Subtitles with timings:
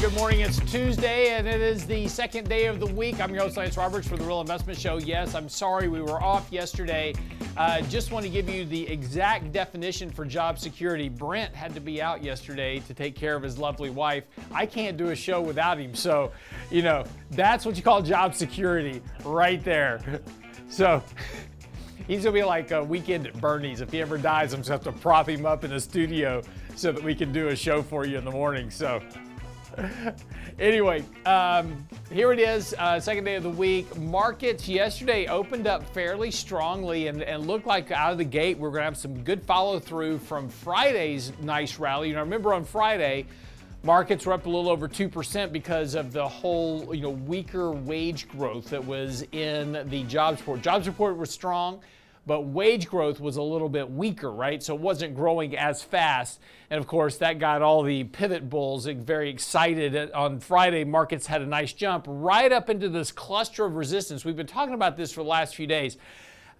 [0.00, 0.40] Good morning.
[0.40, 3.20] It's Tuesday, and it is the second day of the week.
[3.20, 4.98] I'm your host, Lance Roberts, for the Real Investment Show.
[4.98, 7.14] Yes, I'm sorry we were off yesterday.
[7.56, 11.08] Uh, just want to give you the exact definition for job security.
[11.08, 14.22] Brent had to be out yesterday to take care of his lovely wife.
[14.52, 15.96] I can't do a show without him.
[15.96, 16.30] So,
[16.70, 17.02] you know,
[17.32, 20.00] that's what you call job security right there.
[20.70, 21.02] So,
[22.06, 23.80] he's gonna be like a weekend at Bernie's.
[23.80, 26.42] If he ever dies, I'm just gonna have to prop him up in the studio
[26.76, 28.70] so that we can do a show for you in the morning.
[28.70, 29.00] So,
[30.58, 33.96] anyway, um, here it is, uh, second day of the week.
[33.96, 38.70] Markets yesterday opened up fairly strongly and, and looked like out of the gate we're
[38.70, 42.08] going to have some good follow through from Friday's nice rally.
[42.08, 43.26] You know, remember on Friday,
[43.82, 48.28] markets were up a little over 2% because of the whole, you know, weaker wage
[48.28, 50.62] growth that was in the jobs report.
[50.62, 51.80] Jobs report was strong
[52.28, 54.62] but wage growth was a little bit weaker, right?
[54.62, 56.40] So it wasn't growing as fast.
[56.68, 59.96] And of course, that got all the pivot bulls very excited.
[59.96, 64.26] Uh, on Friday, markets had a nice jump right up into this cluster of resistance.
[64.26, 65.96] We've been talking about this for the last few days.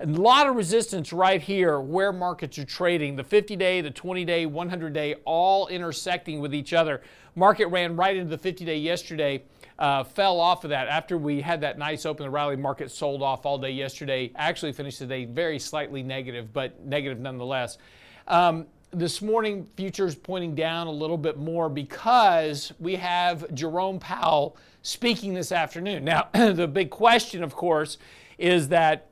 [0.01, 3.17] A lot of resistance right here where markets are trading.
[3.17, 7.03] The 50 day, the 20 day, 100 day, all intersecting with each other.
[7.35, 9.43] Market ran right into the 50 day yesterday
[9.79, 12.25] uh, fell off of that after we had that nice open.
[12.25, 14.33] The rally market sold off all day yesterday.
[14.35, 17.79] Actually finished the day very slightly negative, but negative nonetheless.
[18.27, 24.57] Um, this morning, futures pointing down a little bit more because we have Jerome Powell
[24.83, 26.05] speaking this afternoon.
[26.05, 27.99] Now, the big question, of course,
[28.39, 29.11] is that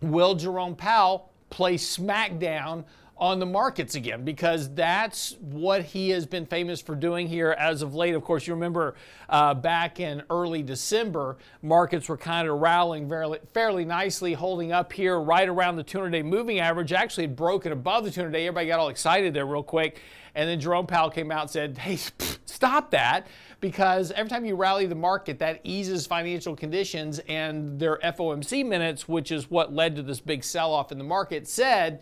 [0.00, 2.84] will Jerome Powell play smackdown
[3.18, 7.82] on the markets again because that's what he has been famous for doing here as
[7.82, 8.14] of late.
[8.14, 8.94] Of course, you remember
[9.28, 14.92] uh, back in early December, markets were kind of rallying fairly, fairly nicely, holding up
[14.92, 16.92] here right around the 200 day moving average.
[16.92, 18.46] Actually, had broken above the 200 day.
[18.46, 20.00] Everybody got all excited there real quick.
[20.34, 21.96] And then Jerome Powell came out and said, hey,
[22.46, 23.26] stop that
[23.60, 27.18] because every time you rally the market, that eases financial conditions.
[27.28, 31.04] And their FOMC minutes, which is what led to this big sell off in the
[31.04, 32.00] market, said,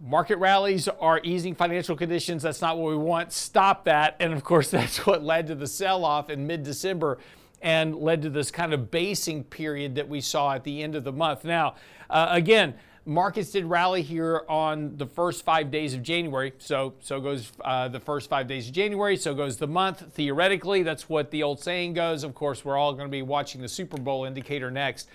[0.00, 2.42] Market rallies are easing financial conditions.
[2.42, 3.32] That's not what we want.
[3.32, 4.16] Stop that.
[4.20, 7.18] And of course, that's what led to the sell off in mid December
[7.62, 11.04] and led to this kind of basing period that we saw at the end of
[11.04, 11.44] the month.
[11.44, 11.76] Now,
[12.10, 12.74] uh, again,
[13.06, 16.52] markets did rally here on the first five days of January.
[16.58, 19.16] So, so goes uh, the first five days of January.
[19.16, 20.12] So goes the month.
[20.12, 22.24] Theoretically, that's what the old saying goes.
[22.24, 25.08] Of course, we're all going to be watching the Super Bowl indicator next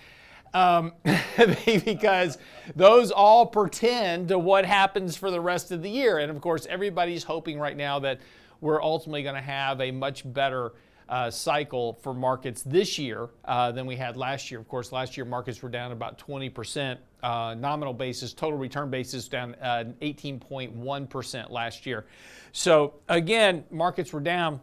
[0.54, 0.92] um,
[1.84, 2.38] because
[2.76, 6.18] those all pretend to what happens for the rest of the year.
[6.18, 8.20] And of course, everybody's hoping right now that
[8.60, 10.72] we're ultimately going to have a much better
[11.08, 14.60] uh, cycle for markets this year uh, than we had last year.
[14.60, 19.28] Of course, last year markets were down about 20%, uh, nominal basis, total return basis
[19.28, 22.06] down 18.1% uh, last year.
[22.52, 24.60] So again, markets were down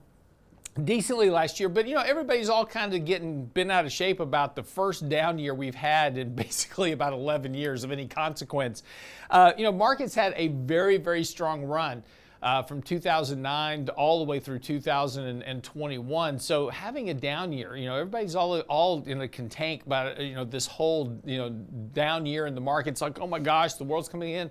[0.86, 4.20] decently last year, but you know everybody's all kind of getting been out of shape
[4.20, 8.84] about the first down year we've had in basically about 11 years of any consequence.
[9.30, 12.04] Uh, you know, markets had a very very strong run.
[12.42, 16.40] Uh, from 2009 to all the way through 2021.
[16.40, 20.36] So having a down year, you know, everybody's all all in a contank about you
[20.36, 23.02] know this whole you know down year in the markets.
[23.02, 24.50] Like, oh my gosh, the world's coming in.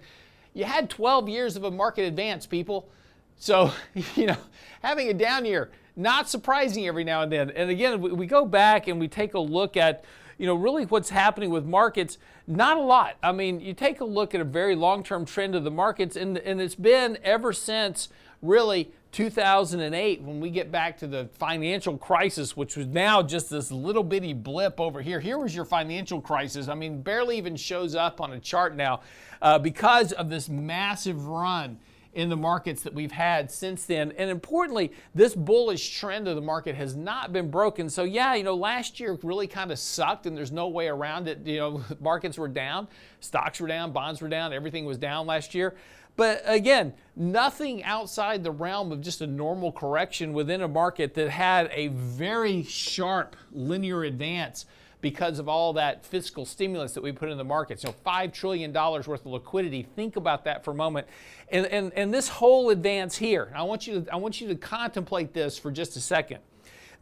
[0.52, 2.90] You had 12 years of a market advance, people.
[3.38, 3.72] So
[4.14, 4.36] you know,
[4.82, 7.50] having a down year not surprising every now and then.
[7.50, 10.04] And again, we go back and we take a look at,
[10.38, 13.16] you know, really what's happening with markets, not a lot.
[13.22, 16.14] I mean, you take a look at a very long term trend of the markets,
[16.14, 18.08] and, and it's been ever since
[18.40, 23.72] really 2008 when we get back to the financial crisis, which was now just this
[23.72, 25.18] little bitty blip over here.
[25.18, 26.68] Here was your financial crisis.
[26.68, 29.00] I mean, barely even shows up on a chart now
[29.42, 31.78] uh, because of this massive run
[32.14, 34.12] in the markets that we've had since then.
[34.16, 37.88] And importantly, this bullish trend of the market has not been broken.
[37.88, 41.28] So, yeah, you know, last year really kind of sucked and there's no way around
[41.28, 41.46] it.
[41.46, 42.88] You know, markets were down,
[43.20, 45.74] stocks were down, bonds were down, everything was down last year.
[46.16, 51.30] But again, nothing outside the realm of just a normal correction within a market that
[51.30, 54.66] had a very sharp linear advance
[55.00, 57.84] because of all that fiscal stimulus that we put in the markets.
[57.84, 59.86] Know, $5 trillion worth of liquidity.
[59.94, 61.06] Think about that for a moment.
[61.50, 64.54] And, and, and this whole advance here, I want, you to, I want you to
[64.54, 66.38] contemplate this for just a second.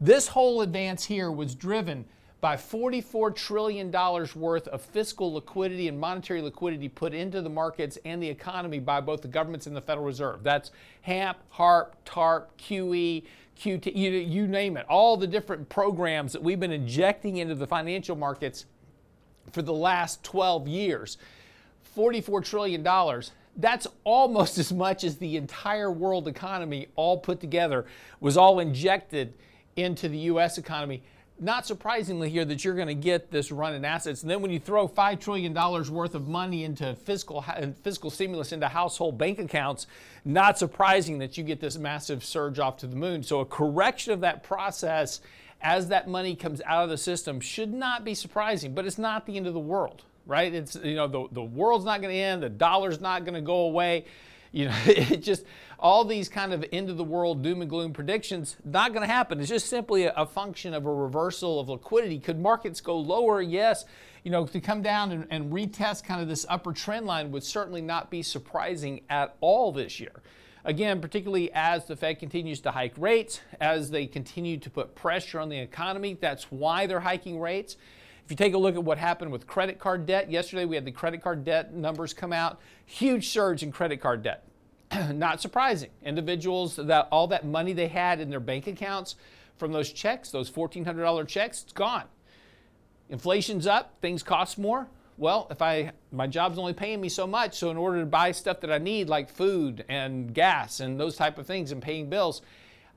[0.01, 2.05] This whole advance here was driven
[2.41, 8.23] by $44 trillion worth of fiscal liquidity and monetary liquidity put into the markets and
[8.23, 10.43] the economy by both the governments and the Federal Reserve.
[10.43, 10.71] That's
[11.01, 13.25] HAMP, HARP, TARP, QE,
[13.58, 14.87] QT, you, you name it.
[14.88, 18.67] All the different programs that we've been injecting into the financial markets
[19.53, 21.19] for the last 12 years.
[21.97, 22.82] $44 trillion.
[23.56, 27.87] That's almost as much as the entire world economy, all put together,
[28.20, 29.32] was all injected
[29.76, 30.59] into the U.S.
[30.59, 31.02] economy
[31.38, 34.23] not surprisingly here that you're going to get this run in assets.
[34.23, 35.53] And then when you throw $5 trillion
[35.93, 37.44] worth of money into fiscal,
[37.83, 39.87] fiscal stimulus into household bank accounts,
[40.25, 43.23] not surprising that you get this massive surge off to the moon.
[43.23, 45.21] So a correction of that process
[45.61, 49.27] as that money comes out of the system should not be surprising, but it's not
[49.27, 50.53] the end of the world, right?
[50.53, 53.41] It's, you know, the, the world's not going to end, the dollar's not going to
[53.41, 54.05] go away.
[54.53, 55.45] You know, it just
[55.79, 59.13] all these kind of end of the world doom and gloom predictions not going to
[59.13, 59.41] happen.
[59.41, 62.19] It's just simply a, a, function of a reversal of liquidity.
[62.19, 63.43] Could markets go lower?
[63.43, 63.85] Yes.
[64.25, 67.45] You know, to come down and, and retest kind of this upper trend line would
[67.45, 70.23] certainly not be surprising at all this year.
[70.65, 75.39] Again, particularly as the Fed continues to hike rates, as they continue to put pressure
[75.39, 77.77] on the economy, that's why they're hiking rates.
[78.26, 80.84] If you take a look at what happened with credit card debt, yesterday we had
[80.84, 82.58] the credit card debt numbers come out.
[82.84, 84.43] Huge surge in credit card debt.
[85.12, 85.90] Not surprising.
[86.02, 89.14] Individuals that all that money they had in their bank accounts
[89.58, 92.02] from those checks, those $1,400 checks, it's gone.
[93.11, 94.88] Inflation's up, things cost more.
[95.19, 98.32] Well, if I my job's only paying me so much, so in order to buy
[98.32, 102.11] stuff that I need like food and gas and those type of things and paying
[102.11, 102.43] bills,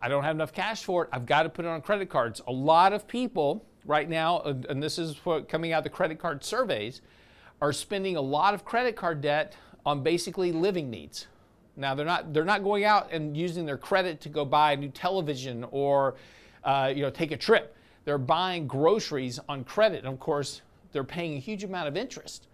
[0.01, 1.09] I don't have enough cash for it.
[1.13, 2.41] I've got to put it on credit cards.
[2.47, 6.19] A lot of people right now, and this is what coming out of the credit
[6.19, 7.01] card surveys,
[7.61, 9.55] are spending a lot of credit card debt
[9.85, 11.27] on basically living needs.
[11.75, 14.77] Now they're not they're not going out and using their credit to go buy a
[14.77, 16.15] new television or
[16.63, 17.75] uh, you know take a trip.
[18.05, 20.61] They're buying groceries on credit, and of course
[20.91, 22.47] they're paying a huge amount of interest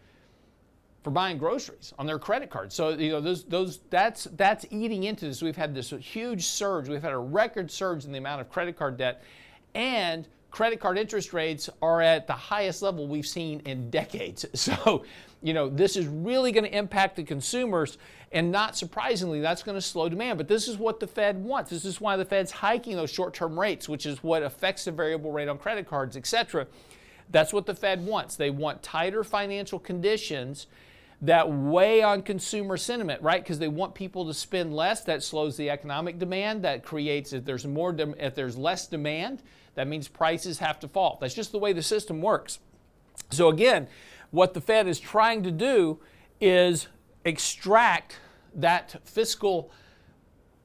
[1.03, 2.71] for buying groceries on their credit card.
[2.71, 5.41] So you know those those that's that's eating into this.
[5.41, 6.87] We've had this huge surge.
[6.87, 9.23] We've had a record surge in the amount of credit card debt,
[9.73, 14.45] and credit card interest rates are at the highest level we've seen in decades.
[14.55, 15.03] So,
[15.43, 17.97] you know, this is really going to impact the consumers,
[18.31, 20.37] and not surprisingly, that's going to slow demand.
[20.37, 21.69] But this is what the Fed wants.
[21.69, 25.31] This is why the Fed's hiking those short-term rates, which is what affects the variable
[25.31, 26.67] rate on credit cards, etc.
[27.29, 28.37] That's what the Fed wants.
[28.37, 30.67] They want tighter financial conditions
[31.21, 33.43] that weigh on consumer sentiment, right?
[33.43, 35.03] Because they want people to spend less.
[35.03, 36.63] That slows the economic demand.
[36.63, 39.43] That creates if there's more if there's less demand
[39.75, 41.17] that means prices have to fall.
[41.21, 42.59] That's just the way the system works.
[43.29, 43.87] So, again,
[44.31, 45.99] what the Fed is trying to do
[46.41, 46.87] is
[47.23, 48.19] extract
[48.55, 49.71] that fiscal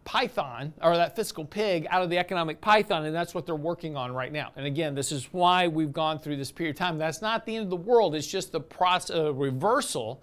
[0.05, 3.97] python or that fiscal pig out of the economic python, and that's what they're working
[3.97, 4.51] on right now.
[4.57, 6.99] And again, this is why we've gone through this period of time.
[6.99, 10.23] That's not the end of the world, it's just the process, uh, reversal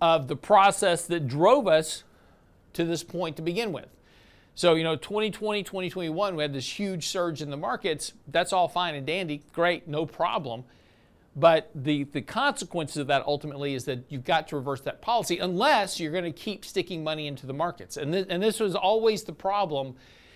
[0.00, 2.04] of the process that drove us
[2.72, 3.86] to this point to begin with.
[4.54, 8.12] So, you know, 2020, 2021, we had this huge surge in the markets.
[8.28, 9.42] That's all fine and dandy.
[9.52, 10.64] Great, no problem.
[11.34, 15.38] But the, the consequences of that ultimately is that you've got to reverse that policy
[15.38, 17.96] unless you're going to keep sticking money into the markets.
[17.96, 19.94] And, th- and this was always the problem,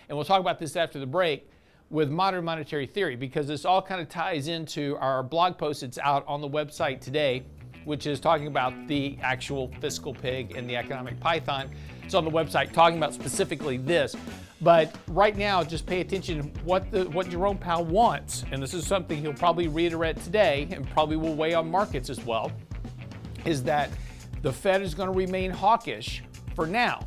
[0.08, 1.50] and we'll talk about this after the break,
[1.90, 5.98] with modern monetary theory because this all kind of ties into our blog post that's
[5.98, 7.42] out on the website today,
[7.84, 11.70] which is talking about the actual fiscal pig and the economic python.
[12.06, 14.14] It's on the website talking about specifically this.
[14.60, 18.74] But right now, just pay attention to what the what Jerome Powell wants, and this
[18.74, 22.52] is something he'll probably reiterate today, and probably will weigh on markets as well.
[23.44, 23.90] Is that
[24.42, 26.22] the Fed is going to remain hawkish
[26.54, 27.04] for now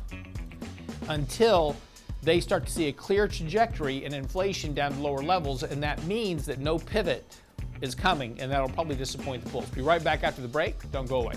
[1.08, 1.74] until
[2.22, 6.04] they start to see a clear trajectory in inflation down to lower levels, and that
[6.04, 7.24] means that no pivot
[7.80, 9.68] is coming, and that'll probably disappoint the bulls.
[9.70, 10.76] Be right back after the break.
[10.92, 11.36] Don't go away.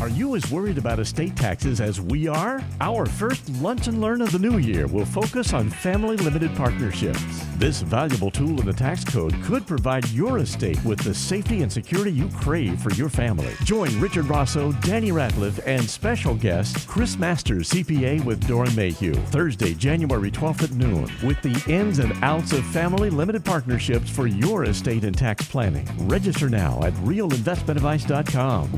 [0.00, 2.64] Are you as worried about estate taxes as we are?
[2.80, 7.22] Our first Lunch and Learn of the new year will focus on family limited partnerships.
[7.58, 11.70] This valuable tool in the tax code could provide your estate with the safety and
[11.70, 13.52] security you crave for your family.
[13.64, 19.74] Join Richard Rosso, Danny Ratliff, and special guest Chris Masters, CPA with Doeren Mayhew, Thursday,
[19.74, 24.64] January 12th at noon, with the ins and outs of family limited partnerships for your
[24.64, 25.86] estate and tax planning.
[26.08, 28.70] Register now at realinvestmentadvice.com.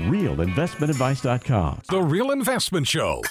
[1.12, 1.82] Realinvestmentadvice.com.
[1.88, 3.22] The Real Investment Show.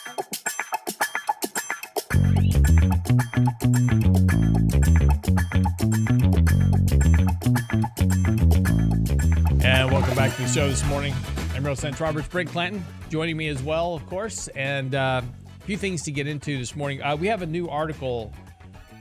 [9.64, 11.14] And welcome back to the show this morning.
[11.56, 12.00] I'm Real St.
[12.00, 14.48] Roberts, Brent Clanton, joining me as well, of course.
[14.50, 15.22] And uh,
[15.60, 17.02] a few things to get into this morning.
[17.02, 18.32] Uh, we have a new article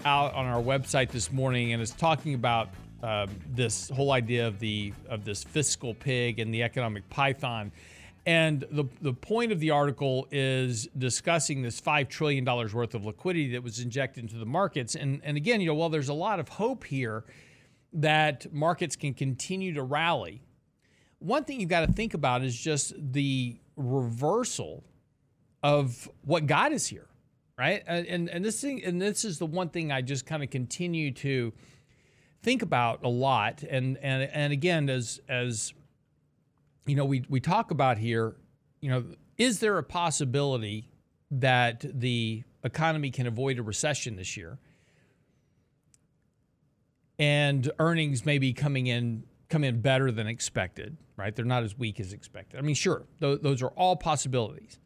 [0.05, 2.71] out on our website this morning, and it's talking about
[3.03, 7.73] uh, this whole idea of the of this fiscal pig and the economic python.
[8.27, 13.53] And the, the point of the article is discussing this $5 trillion worth of liquidity
[13.53, 14.95] that was injected into the markets.
[14.95, 17.25] And, and again, you know, while there's a lot of hope here
[17.95, 20.43] that markets can continue to rally,
[21.19, 24.85] one thing you've got to think about is just the reversal
[25.63, 27.07] of what got us here,
[27.59, 27.83] right?
[27.87, 30.51] And, and, and this thing, and this is the one thing I just kind of
[30.51, 31.53] continue to
[32.43, 33.63] think about a lot.
[33.63, 35.73] And, and, and again, as, as,
[36.91, 38.35] you know, we, we talk about here,
[38.81, 39.05] you know,
[39.39, 40.89] is there a possibility
[41.31, 44.59] that the economy can avoid a recession this year?
[47.17, 51.35] And earnings may be coming in come in better than expected, right?
[51.35, 52.59] They're not as weak as expected.
[52.59, 54.81] I mean, sure, th- those are all possibilities.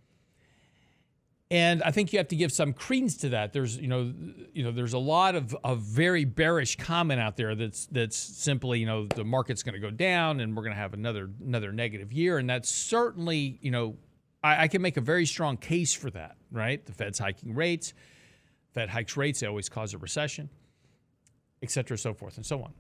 [1.51, 3.53] And I think you have to give some credence to that.
[3.53, 4.13] There's, you know,
[4.55, 8.81] you know, there's a lot of, of very bearish comment out there that's that's simply,
[8.81, 11.71] you know, the market's going to go down and we're going to have another another
[11.71, 13.97] negative year, and that's certainly, you know,
[14.43, 16.85] I, I can make a very strong case for that, right?
[16.85, 17.93] The Fed's hiking rates,
[18.73, 20.49] Fed hikes rates, they always cause a recession,
[21.63, 22.73] et cetera, so forth and so on.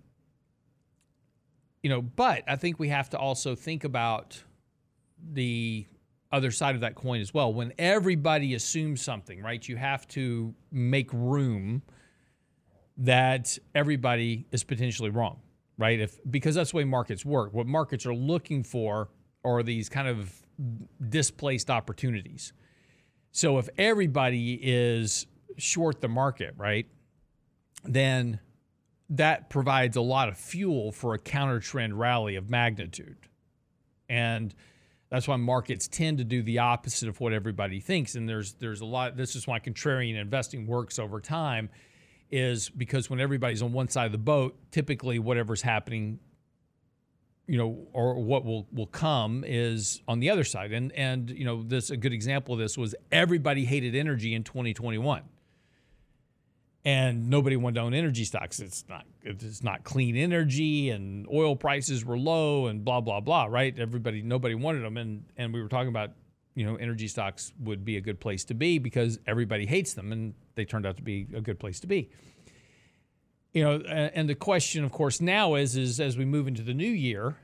[1.82, 4.42] You know, but I think we have to also think about
[5.32, 5.86] the
[6.34, 7.52] other side of that coin as well.
[7.54, 11.82] When everybody assumes something, right, you have to make room
[12.96, 15.40] that everybody is potentially wrong,
[15.78, 16.00] right?
[16.00, 17.54] If because that's the way markets work.
[17.54, 19.10] What markets are looking for
[19.44, 20.32] are these kind of
[21.08, 22.52] displaced opportunities.
[23.30, 25.26] So if everybody is
[25.56, 26.86] short the market, right,
[27.84, 28.40] then
[29.10, 33.18] that provides a lot of fuel for a counter trend rally of magnitude.
[34.08, 34.54] And
[35.14, 38.16] that's why markets tend to do the opposite of what everybody thinks.
[38.16, 39.16] And there's there's a lot.
[39.16, 41.70] This is why contrarian investing works over time,
[42.32, 46.18] is because when everybody's on one side of the boat, typically whatever's happening,
[47.46, 50.72] you know, or what will will come is on the other side.
[50.72, 54.42] And and you know, this a good example of this was everybody hated energy in
[54.42, 55.22] 2021
[56.84, 58.60] and nobody wanted to own energy stocks.
[58.60, 63.46] It's not it's not clean energy, and oil prices were low, and blah blah blah.
[63.46, 63.76] Right?
[63.78, 66.10] Everybody, nobody wanted them, and and we were talking about
[66.54, 70.12] you know energy stocks would be a good place to be because everybody hates them,
[70.12, 72.10] and they turned out to be a good place to be.
[73.52, 76.74] You know, and the question, of course, now is is as we move into the
[76.74, 77.36] new year,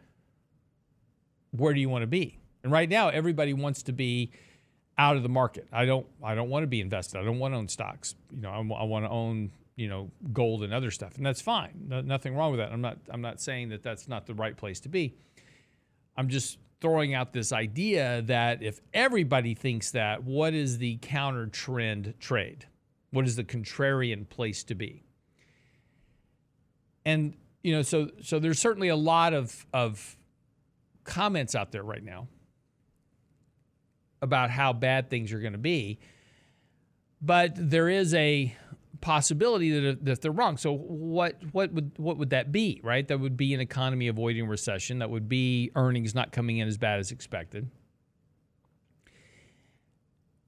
[1.52, 2.38] where do you want to be?
[2.62, 4.32] And right now, everybody wants to be
[5.00, 5.66] out of the market.
[5.72, 7.18] I don't I don't want to be invested.
[7.18, 8.14] I don't want to own stocks.
[8.30, 11.40] You know, I, I want to own you know gold and other stuff, and that's
[11.40, 11.86] fine.
[11.88, 12.70] No, nothing wrong with that.
[12.70, 15.14] I'm not I'm not saying that that's not the right place to be.
[16.18, 21.46] I'm just throwing out this idea that if everybody thinks that, what is the counter
[21.46, 22.66] trend trade?
[23.10, 25.02] What is the contrarian place to be?
[27.06, 30.18] And you know, so so there's certainly a lot of of
[31.04, 32.28] comments out there right now
[34.22, 35.98] about how bad things are going to be.
[37.22, 38.54] But there is a
[39.00, 40.56] possibility that, that they're wrong.
[40.56, 43.06] So what what would what would that be, right?
[43.06, 44.98] That would be an economy avoiding recession.
[44.98, 47.70] That would be earnings not coming in as bad as expected.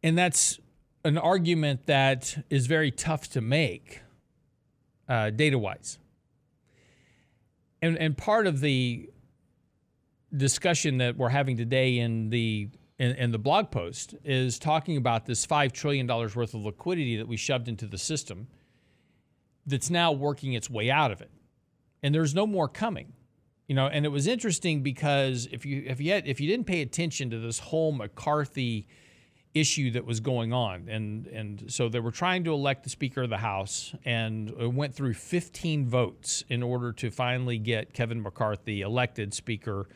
[0.02, 0.58] And that's
[1.04, 4.02] an argument that is very tough to make
[5.08, 5.98] uh, data wise.
[7.80, 9.10] And, and part of the
[10.34, 12.68] discussion that we're having today in the
[13.02, 17.36] in the blog post is talking about this $5 trillion worth of liquidity that we
[17.36, 18.46] shoved into the system
[19.66, 21.30] that's now working its way out of it.
[22.02, 23.12] And there's no more coming.
[23.68, 26.66] You know, and it was interesting because if you if you had, if you didn't
[26.66, 28.86] pay attention to this whole McCarthy
[29.54, 33.22] issue that was going on, and and so they were trying to elect the Speaker
[33.22, 38.20] of the House, and it went through 15 votes in order to finally get Kevin
[38.20, 39.88] McCarthy elected Speaker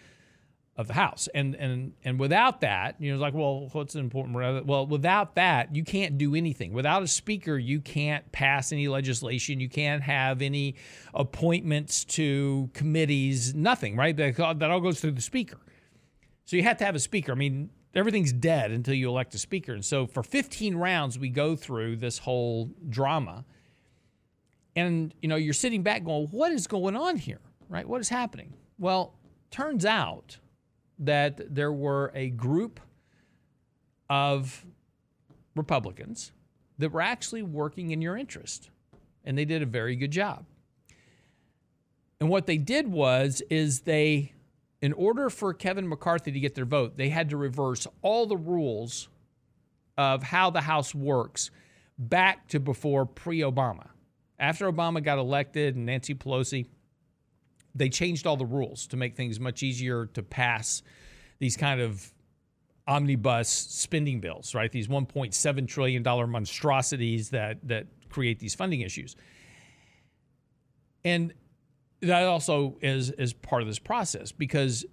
[0.76, 1.28] of the House.
[1.34, 4.66] And and and without that, you know, it's like, well, what's important?
[4.66, 6.72] Well, without that, you can't do anything.
[6.72, 9.58] Without a speaker, you can't pass any legislation.
[9.58, 10.76] You can't have any
[11.14, 13.54] appointments to committees.
[13.54, 14.16] Nothing, right?
[14.16, 15.58] That, that all goes through the speaker.
[16.44, 17.32] So you have to have a speaker.
[17.32, 19.72] I mean, everything's dead until you elect a speaker.
[19.72, 23.44] And so for 15 rounds, we go through this whole drama.
[24.76, 27.40] And you know, you're sitting back going, what is going on here?
[27.68, 27.88] Right?
[27.88, 28.52] What is happening?
[28.78, 29.14] Well,
[29.50, 30.36] turns out
[30.98, 32.80] that there were a group
[34.08, 34.64] of
[35.54, 36.32] Republicans
[36.78, 38.70] that were actually working in your interest.
[39.24, 40.44] And they did a very good job.
[42.20, 44.32] And what they did was is they
[44.80, 48.36] in order for Kevin McCarthy to get their vote, they had to reverse all the
[48.36, 49.08] rules
[49.96, 51.50] of how the House works
[51.98, 53.88] back to before pre-Obama.
[54.38, 56.66] After Obama got elected and Nancy Pelosi
[57.76, 60.82] they changed all the rules to make things much easier to pass
[61.38, 62.12] these kind of
[62.88, 64.70] omnibus spending bills, right?
[64.70, 69.16] These 1.7 trillion dollar monstrosities that that create these funding issues.
[71.04, 71.32] And
[72.00, 74.84] that also is is part of this process because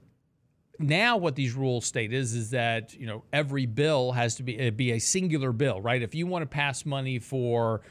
[0.80, 4.58] now what these rules state is is that you know every bill has to be
[4.60, 6.02] eh, be a singular bill, right?
[6.02, 7.82] If you want to pass money for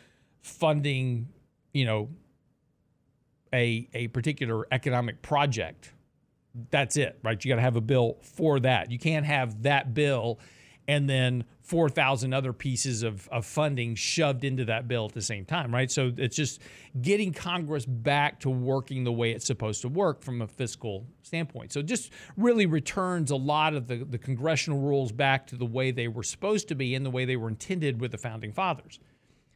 [0.40, 1.28] funding,
[1.72, 2.08] you know,
[3.52, 5.92] a, a particular economic project.
[6.70, 7.42] That's it, right?
[7.42, 8.90] You got to have a bill for that.
[8.90, 10.38] You can't have that bill
[10.88, 15.44] and then 4,000 other pieces of, of funding shoved into that bill at the same
[15.44, 15.90] time, right?
[15.90, 16.60] So it's just
[17.00, 21.72] getting Congress back to working the way it's supposed to work from a fiscal standpoint.
[21.72, 25.64] So it just really returns a lot of the, the congressional rules back to the
[25.64, 28.52] way they were supposed to be and the way they were intended with the founding
[28.52, 28.98] fathers.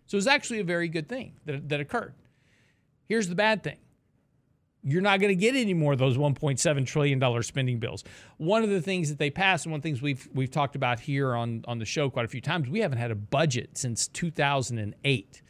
[0.06, 2.14] So it's actually a very good thing that, that occurred.
[3.08, 3.78] Here's the bad thing
[4.87, 8.05] you're not going to get any more of those 1.7 trillion dollar spending bills.
[8.37, 10.76] One of the things that they passed, and one of the things we've we've talked
[10.76, 13.76] about here on on the show quite a few times, we haven't had a budget
[13.76, 15.43] since 2008.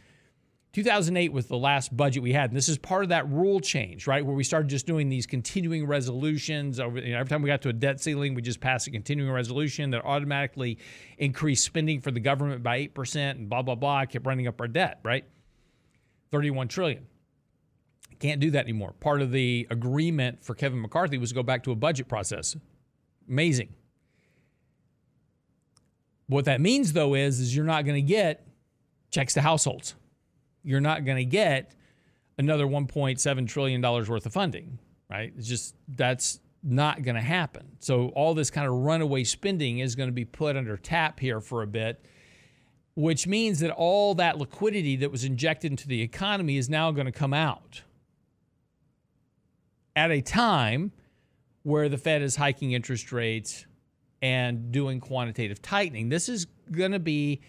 [0.72, 4.06] 2008 was the last budget we had, and this is part of that rule change,
[4.06, 4.24] right?
[4.24, 6.80] Where we started just doing these continuing resolutions.
[6.80, 8.90] Over you know, every time we got to a debt ceiling, we just passed a
[8.90, 10.78] continuing resolution that automatically
[11.18, 14.06] increased spending for the government by eight percent, and blah blah blah.
[14.06, 15.24] Kept running up our debt, right?
[16.30, 17.06] 31 trillion.
[18.18, 18.94] Can't do that anymore.
[19.00, 22.56] Part of the agreement for Kevin McCarthy was to go back to a budget process.
[23.28, 23.74] Amazing.
[26.28, 28.46] What that means though is is you're not going to get
[29.10, 29.94] checks to households.
[30.64, 31.72] You're not going to get
[32.38, 35.32] another 1.7 trillion dollars worth of funding, right?
[35.36, 37.76] It's just that's not going to happen.
[37.78, 41.40] So all this kind of runaway spending is going to be put under tap here
[41.40, 42.04] for a bit,
[42.94, 47.06] which means that all that liquidity that was injected into the economy is now going
[47.06, 47.82] to come out
[49.96, 50.92] at a time
[51.62, 53.66] where the Fed is hiking interest rates
[54.22, 56.10] and doing quantitative tightening.
[56.10, 57.40] This is going to be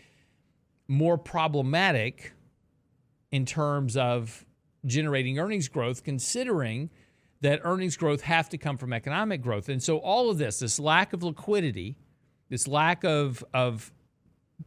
[0.88, 2.34] more problematic
[3.32, 4.46] in terms of
[4.86, 6.90] generating earnings growth, considering
[7.42, 9.70] that earnings growth have to come from economic growth.
[9.70, 11.98] And so all of this, this lack of liquidity,
[12.50, 13.92] this lack of, of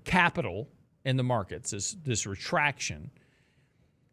[0.05, 0.69] capital
[1.05, 3.11] in the markets, this, this retraction,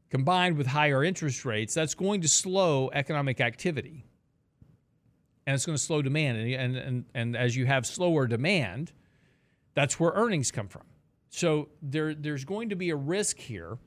[0.09, 4.05] combined with higher interest rates, that's going to slow economic activity.
[5.45, 6.37] And it's going to slow demand.
[6.37, 8.91] And, and, and as you have slower demand,
[9.73, 10.83] that's where earnings come from.
[11.29, 13.77] So there, there's going to be a risk here,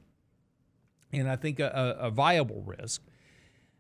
[1.12, 3.02] and I think a, a viable risk,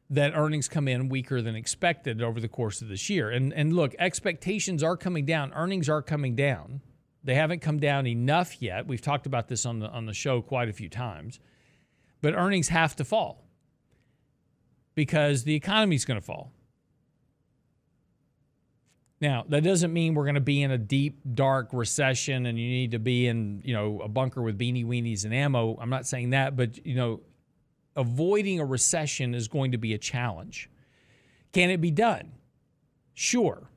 [0.08, 3.30] that earnings come in weaker than expected over the course of this year.
[3.30, 6.80] And, and look, expectations are coming down, earnings are coming down.
[7.22, 8.86] They haven't come down enough yet.
[8.86, 11.38] We've talked about this on the, on the show quite a few times
[12.20, 13.44] but earnings have to fall
[14.94, 16.52] because the economy is going to fall.
[19.20, 22.68] Now, that doesn't mean we're going to be in a deep, dark recession and you
[22.68, 25.76] need to be in, you know, a bunker with beanie weenies and ammo.
[25.78, 27.20] I'm not saying that, but, you know,
[27.96, 30.70] avoiding a recession is going to be a challenge.
[31.52, 32.32] Can it be done?
[33.12, 33.68] Sure.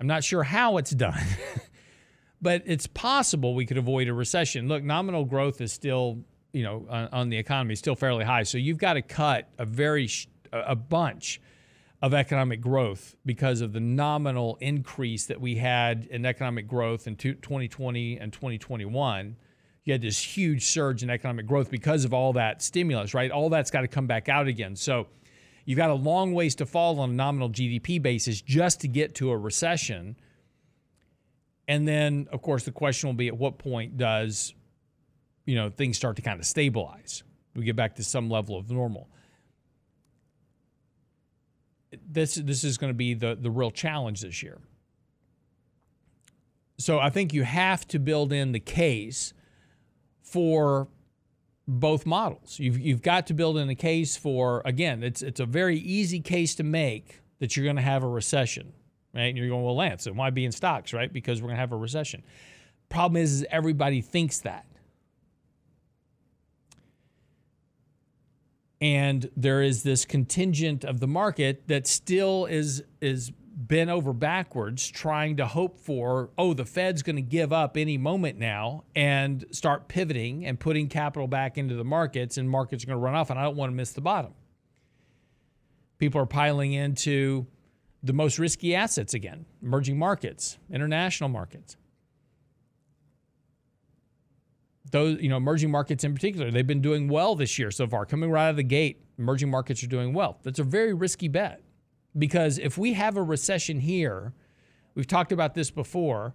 [0.00, 1.22] I'm not sure how it's done,
[2.42, 4.68] but it's possible we could avoid a recession.
[4.68, 8.42] Look, nominal growth is still you know, on, on the economy is still fairly high.
[8.42, 10.08] So you've got to cut a very
[10.52, 11.40] a bunch
[12.02, 17.16] of economic growth because of the nominal increase that we had in economic growth in
[17.16, 19.36] 2020 and 2021.
[19.84, 23.30] You had this huge surge in economic growth because of all that stimulus, right?
[23.30, 24.76] All that's got to come back out again.
[24.76, 25.06] So
[25.64, 29.14] you've got a long ways to fall on a nominal GDP basis just to get
[29.16, 30.16] to a recession.
[31.68, 34.54] And then, of course, the question will be at what point does
[35.44, 37.22] you know, things start to kind of stabilize.
[37.54, 39.08] We get back to some level of normal.
[42.08, 44.58] this this is going to be the the real challenge this year.
[46.78, 49.32] So I think you have to build in the case
[50.22, 50.88] for
[51.68, 52.58] both models.
[52.58, 56.20] You've you've got to build in a case for again, it's it's a very easy
[56.20, 58.72] case to make that you're going to have a recession,
[59.14, 59.24] right?
[59.24, 61.12] And you're going, well, Lance, and why be in stocks, right?
[61.12, 62.22] Because we're going to have a recession.
[62.88, 64.64] Problem is, is everybody thinks that.
[68.82, 74.90] And there is this contingent of the market that still is is bent over backwards
[74.90, 79.44] trying to hope for, oh, the Fed's going to give up any moment now and
[79.52, 83.14] start pivoting and putting capital back into the markets, and markets are going to run
[83.14, 84.34] off, and I don't want to miss the bottom.
[85.98, 87.46] People are piling into
[88.02, 91.76] the most risky assets again, emerging markets, international markets.
[94.92, 98.06] Those, you know, emerging markets in particular, they've been doing well this year so far.
[98.06, 100.38] Coming right out of the gate, emerging markets are doing well.
[100.42, 101.62] That's a very risky bet.
[102.16, 104.34] Because if we have a recession here,
[104.94, 106.34] we've talked about this before,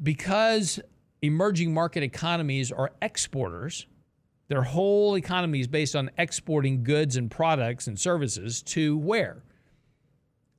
[0.00, 0.78] because
[1.20, 3.86] emerging market economies are exporters,
[4.48, 9.42] their whole economy is based on exporting goods and products and services to where?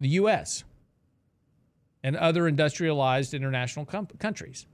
[0.02, 0.66] The US
[2.04, 4.66] and other industrialized international com- countries.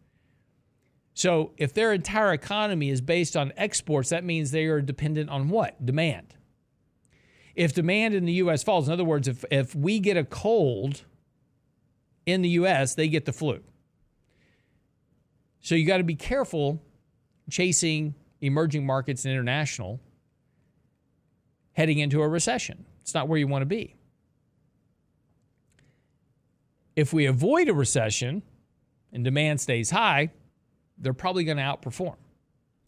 [1.15, 5.49] So, if their entire economy is based on exports, that means they are dependent on
[5.49, 5.85] what?
[5.85, 6.33] Demand
[7.55, 11.03] if demand in the US falls, in other words, if, if we get a cold
[12.25, 13.61] in the US, they get the flu.
[15.61, 16.81] So you got to be careful
[17.49, 19.99] chasing emerging markets and international
[21.73, 22.85] heading into a recession.
[23.01, 23.95] It's not where you want to be.
[26.95, 28.43] If we avoid a recession
[29.11, 30.31] and demand stays high,
[30.97, 32.15] they're probably going to outperform.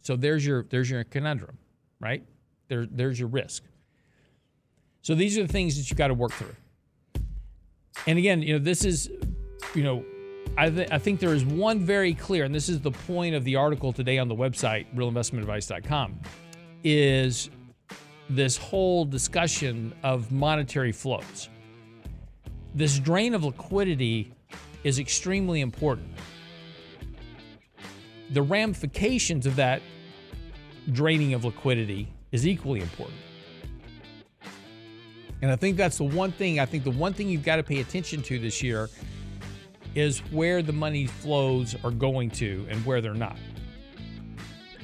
[0.01, 1.57] So there's your there's your conundrum,
[1.99, 2.23] right?
[2.67, 3.63] There, there's your risk.
[5.01, 6.55] So these are the things that you've got to work through.
[8.07, 9.09] And again, you know, this is,
[9.73, 10.03] you know,
[10.57, 13.43] I, th- I think there is one very clear, and this is the point of
[13.43, 16.19] the article today on the website, realinvestmentadvice.com,
[16.83, 17.49] is
[18.29, 21.49] this whole discussion of monetary flows.
[22.73, 24.33] This drain of liquidity
[24.83, 26.09] is extremely important.
[28.31, 29.81] The ramifications of that
[30.91, 33.17] draining of liquidity is equally important.
[35.41, 37.63] And I think that's the one thing, I think the one thing you've got to
[37.63, 38.89] pay attention to this year
[39.93, 43.37] is where the money flows are going to and where they're not.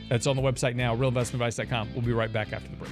[0.10, 1.94] That's on the website now, realinvestmentadvice.com.
[1.94, 2.92] We'll be right back after the break.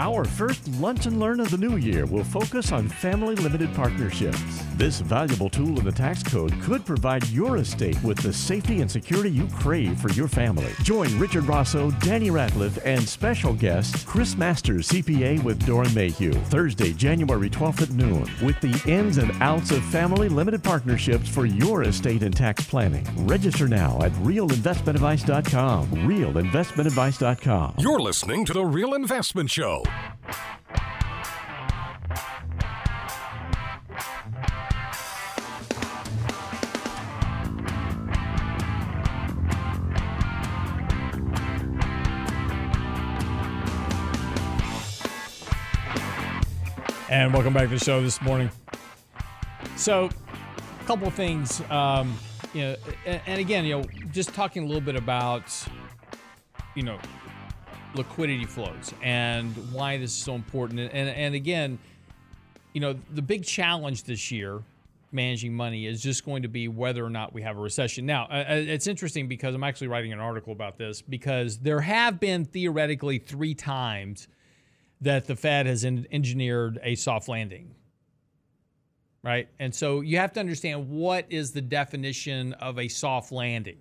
[0.00, 4.42] Our first Lunch and Learn of the new year will focus on family limited partnerships.
[4.74, 8.90] This valuable tool in the tax code could provide your estate with the safety and
[8.90, 10.72] security you crave for your family.
[10.82, 16.92] Join Richard Rosso, Danny Ratliff, and special guest Chris Masters, CPA with Doeren Mayhew, Thursday,
[16.92, 21.84] January 12th at noon, with the ins and outs of family limited partnerships for your
[21.84, 23.06] estate and tax planning.
[23.26, 25.88] Register now at realinvestmentadvice.com.
[25.88, 27.74] Realinvestmentadvice.com.
[27.78, 29.83] You're listening to The Real Investment Show.
[47.14, 48.50] And welcome back to the show this morning.
[49.76, 50.10] So,
[50.80, 52.18] a couple of things, um,
[52.52, 55.44] you know, and, and again, you know, just talking a little bit about,
[56.74, 56.98] you know,
[57.94, 60.80] liquidity flows and why this is so important.
[60.80, 61.78] And, and, and again,
[62.72, 64.62] you know, the big challenge this year
[65.12, 68.04] managing money is just going to be whether or not we have a recession.
[68.04, 71.80] Now, uh, uh, it's interesting because I'm actually writing an article about this because there
[71.80, 74.26] have been theoretically three times
[75.00, 77.74] that the Fed has engineered a soft landing.
[79.22, 79.48] Right?
[79.58, 83.78] And so you have to understand what is the definition of a soft landing.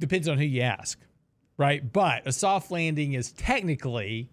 [0.00, 0.98] Depends on who you ask
[1.58, 1.92] right?
[1.92, 4.30] But a soft landing is technically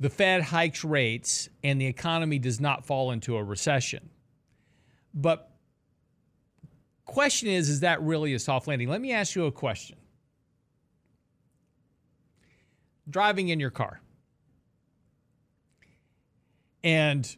[0.00, 4.10] the Fed hikes rates and the economy does not fall into a recession.
[5.12, 5.50] But
[7.04, 8.88] question is is that really a soft landing?
[8.88, 9.98] Let me ask you a question.
[13.08, 14.00] Driving in your car.
[16.82, 17.36] And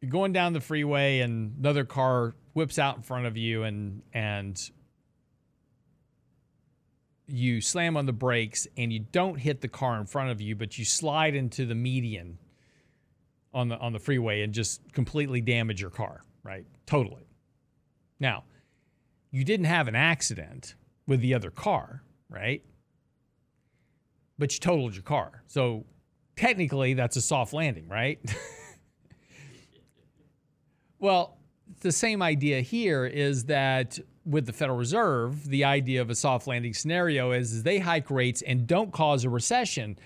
[0.00, 4.02] you're going down the freeway and another car whips out in front of you and
[4.12, 4.70] and
[7.30, 10.54] you slam on the brakes and you don't hit the car in front of you,
[10.56, 12.38] but you slide into the median
[13.52, 16.66] on the on the freeway and just completely damage your car, right?
[16.86, 17.26] Totally.
[18.18, 18.44] Now,
[19.30, 20.74] you didn't have an accident
[21.06, 22.62] with the other car, right?
[24.38, 25.42] But you totaled your car.
[25.46, 25.84] So
[26.36, 28.18] technically that's a soft landing, right?
[30.98, 31.38] well,
[31.80, 36.46] the same idea here is that with the Federal Reserve, the idea of a soft
[36.46, 39.98] landing scenario is, is they hike rates and don't cause a recession.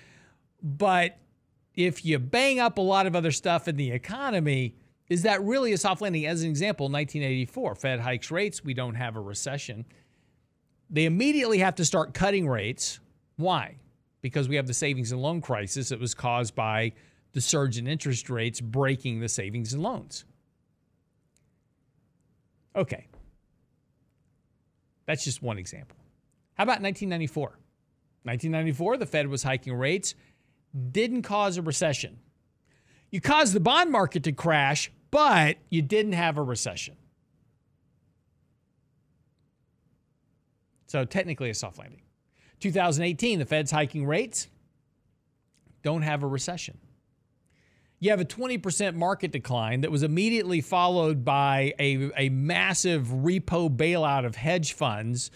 [0.62, 1.18] But
[1.74, 4.76] if you bang up a lot of other stuff in the economy,
[5.08, 6.26] is that really a soft landing?
[6.26, 9.84] As an example, 1984, Fed hikes rates, we don't have a recession.
[10.88, 13.00] They immediately have to start cutting rates.
[13.36, 13.76] Why?
[14.22, 16.92] Because we have the savings and loan crisis that was caused by
[17.32, 20.24] the surge in interest rates breaking the savings and loans.
[22.76, 23.08] Okay.
[25.06, 25.96] That's just one example.
[26.54, 27.58] How about 1994?
[28.22, 30.14] 1994, the Fed was hiking rates,
[30.90, 32.18] didn't cause a recession.
[33.10, 36.96] You caused the bond market to crash, but you didn't have a recession.
[40.86, 42.02] So technically a soft landing.
[42.60, 44.48] 2018, the Fed's hiking rates,
[45.82, 46.78] don't have a recession
[48.04, 53.74] you have a 20% market decline that was immediately followed by a, a massive repo
[53.74, 55.30] bailout of hedge funds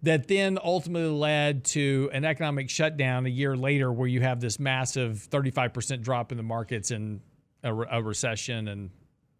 [0.00, 4.60] that then ultimately led to an economic shutdown a year later where you have this
[4.60, 7.20] massive 35% drop in the markets and
[7.64, 8.90] a, a recession and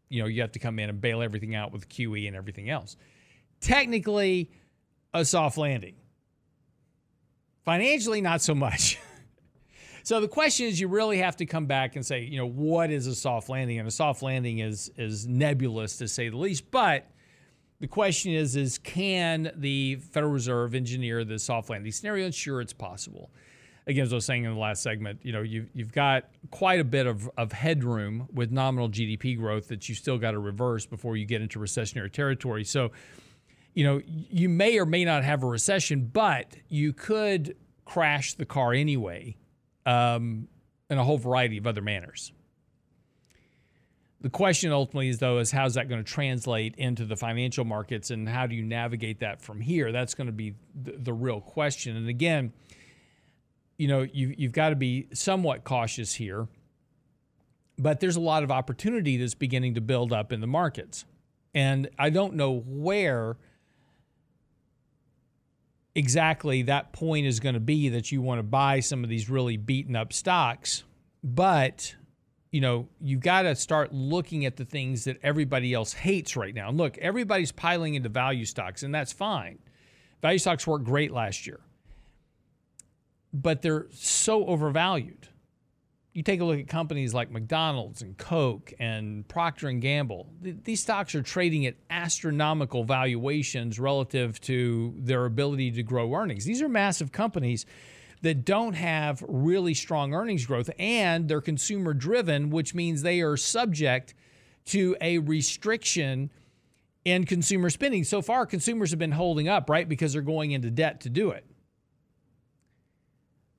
[0.09, 2.71] you know you have to come in and bail everything out with QE and everything
[2.71, 2.97] else.
[3.61, 4.51] Technically
[5.13, 5.95] a soft landing.
[7.65, 8.99] Financially not so much.
[10.05, 12.91] So the question is, you really have to come back and say, you know, what
[12.91, 13.79] is a soft landing?
[13.79, 16.71] And a soft landing is is nebulous to say the least.
[16.71, 17.07] But
[17.81, 22.27] the question is, is can the Federal Reserve engineer the soft landing scenario?
[22.27, 23.31] And sure, it's possible.
[23.87, 26.81] Again, as I was saying in the last segment, you know, you've, you've got quite
[26.81, 30.85] a bit of, of headroom with nominal GDP growth that you still got to reverse
[30.85, 32.65] before you get into recessionary territory.
[32.65, 32.93] So,
[33.73, 38.45] you know, you may or may not have a recession, but you could crash the
[38.45, 39.37] car anyway
[39.87, 40.49] um,
[40.91, 42.33] in a whole variety of other manners.
[44.21, 48.11] The question ultimately is, though, is how's that going to translate into the financial markets
[48.11, 49.93] and how do you navigate that from here?
[49.93, 51.95] That's going to be the, the real question.
[51.95, 52.55] And again,
[53.77, 56.49] you know, you, you've got to be somewhat cautious here,
[57.77, 61.05] but there's a lot of opportunity that's beginning to build up in the markets.
[61.53, 63.37] And I don't know where
[65.95, 69.31] exactly that point is going to be that you want to buy some of these
[69.31, 70.85] really beaten up stocks.
[71.23, 71.95] But,
[72.51, 76.55] you know, you got to start looking at the things that everybody else hates right
[76.55, 76.69] now.
[76.69, 79.59] And look, everybody's piling into value stocks, and that's fine.
[80.21, 81.61] Value stocks worked great last year,
[83.33, 85.29] but they're so overvalued
[86.15, 90.29] you take a look at companies like McDonald's and Coke and Procter and Gamble.
[90.41, 96.45] These stocks are trading at astronomical valuations relative to their ability to grow earnings.
[96.45, 97.67] These are massive companies
[98.23, 103.37] that don't have really strong earnings growth and they're consumer driven, which means they are
[103.37, 104.15] subject
[104.67, 106.31] to a restriction
[107.05, 108.05] in consumer spending.
[108.05, 109.89] So far, consumers have been holding up, right?
[109.89, 111.45] Because they're going into debt to do it.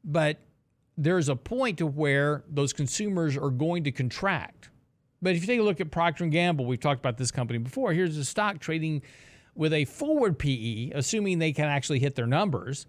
[0.05, 0.39] But
[0.97, 4.69] there's a point to where those consumers are going to contract.
[5.21, 7.59] But if you take a look at Procter & Gamble, we've talked about this company
[7.59, 7.93] before.
[7.93, 9.01] Here's a stock trading
[9.55, 12.85] with a forward PE, assuming they can actually hit their numbers,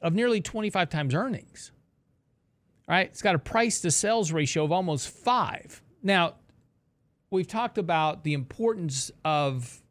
[0.00, 1.72] of nearly 25 times earnings.
[2.88, 5.82] All right, it's got a price to sales ratio of almost 5.
[6.02, 6.34] Now,
[7.30, 9.82] we've talked about the importance of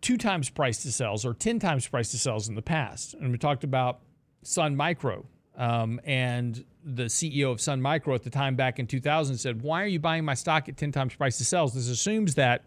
[0.00, 3.14] two times price to sales or 10 times price to sales in the past.
[3.14, 4.00] And we talked about
[4.42, 5.26] Sun Micro.
[5.56, 9.82] Um, and the CEO of Sun Micro at the time back in 2000 said, Why
[9.82, 11.74] are you buying my stock at 10 times price to sales?
[11.74, 12.64] This assumes that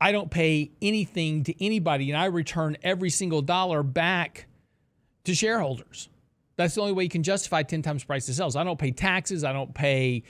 [0.00, 4.46] I don't pay anything to anybody and I return every single dollar back
[5.24, 6.08] to shareholders.
[6.56, 8.56] That's the only way you can justify 10 times price to sales.
[8.56, 9.44] I don't pay taxes.
[9.44, 10.24] I don't pay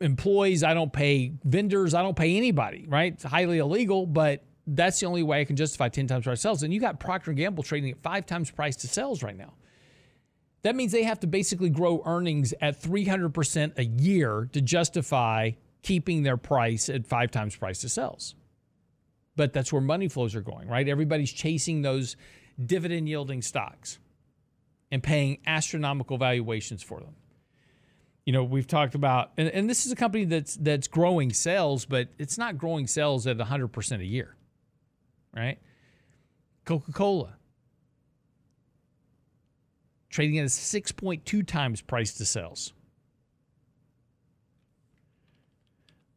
[0.00, 0.62] employees.
[0.62, 1.94] I don't pay vendors.
[1.94, 3.14] I don't pay anybody, right?
[3.14, 6.62] It's highly illegal, but that's the only way I can justify 10 times price sales.
[6.62, 9.54] And you got Procter & Gamble trading at five times price to sales right now.
[10.62, 15.52] That means they have to basically grow earnings at 300% a year to justify
[15.82, 18.34] keeping their price at five times price to sales.
[19.36, 20.88] But that's where money flows are going, right?
[20.88, 22.16] Everybody's chasing those
[22.64, 23.98] dividend yielding stocks
[24.90, 27.14] and paying astronomical valuations for them.
[28.24, 31.84] you know, we've talked about, and, and this is a company that's that's growing sales,
[31.84, 34.35] but it's not growing sales at 100% a year,
[35.36, 35.58] right?
[36.64, 37.36] Coca Cola
[40.10, 42.72] trading at a 6.2 times price to sales.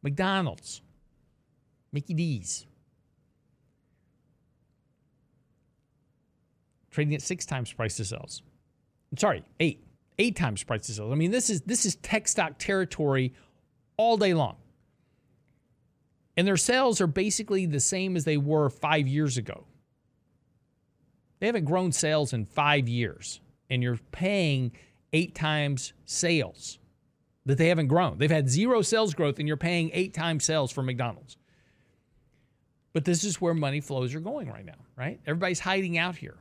[0.02, 0.80] McDonald's,
[1.92, 2.66] Mickey D's,
[6.90, 8.42] trading at six times price to sales.
[9.12, 9.84] I'm sorry, eight,
[10.18, 11.12] eight times price to sales.
[11.12, 13.34] I mean, this is this is tech stock territory
[13.96, 14.56] all day long,
[16.40, 19.66] and their sales are basically the same as they were five years ago.
[21.38, 24.72] They haven't grown sales in five years, and you're paying
[25.12, 26.78] eight times sales
[27.44, 28.16] that they haven't grown.
[28.16, 31.36] They've had zero sales growth, and you're paying eight times sales for McDonald's.
[32.94, 35.20] But this is where money flows are going right now, right?
[35.26, 36.38] Everybody's hiding out here.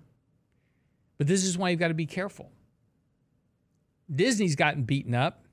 [1.17, 2.53] But this is why you've got to be careful.
[4.09, 5.43] Disney's gotten beaten up.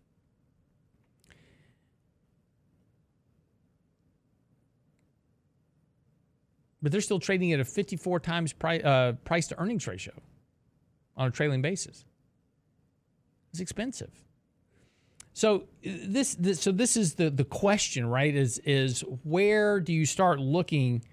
[6.83, 10.15] But they're still trading at a 54 times price, uh, price to earnings ratio
[11.17, 12.05] on a trailing basis.
[13.51, 14.11] It's expensive.
[15.33, 18.35] So this, this, so this is the the question, right?
[18.35, 21.05] Is is where do you start looking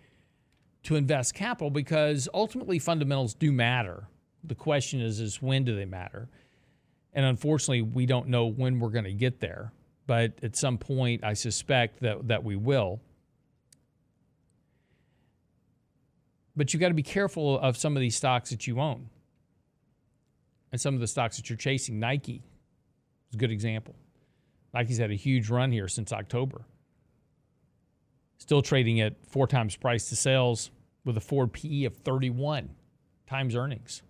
[0.84, 1.70] to invest capital?
[1.70, 4.08] Because ultimately fundamentals do matter.
[4.46, 6.30] The question is is when do they matter?
[7.12, 9.74] And unfortunately, we don't know when we're going to get there.
[10.08, 13.02] But at some point, I suspect that that we will.
[16.56, 19.10] But you got to be careful of some of these stocks that you own
[20.72, 22.00] and some of the stocks that you're chasing.
[22.00, 22.44] Nike
[23.30, 23.96] is a good example.
[24.74, 26.66] Nike's had a huge run here since October.
[28.38, 30.72] Still trading at four times price to sales
[31.06, 32.70] with a forward PE of 31
[33.28, 34.02] times earnings.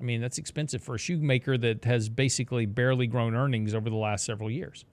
[0.00, 3.96] I mean, that's expensive for a shoemaker that has basically barely grown earnings over the
[3.96, 4.84] last several years.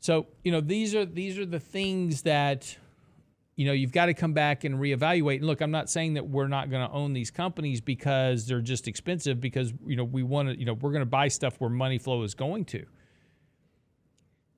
[0.00, 2.76] So, you know, these are these are the things that
[3.56, 5.36] you know, you've got to come back and reevaluate.
[5.36, 8.60] And look, I'm not saying that we're not going to own these companies because they're
[8.60, 11.56] just expensive because, you know, we want to, you know, we're going to buy stuff
[11.58, 12.84] where money flow is going to.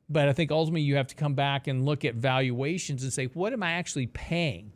[0.08, 3.26] But I think ultimately you have to come back and look at valuations and say,
[3.26, 4.72] what am I actually paying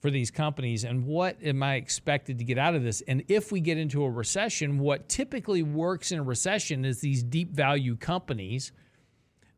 [0.00, 3.02] for these companies and what am I expected to get out of this?
[3.08, 7.22] And if we get into a recession, what typically works in a recession is these
[7.22, 8.70] deep value companies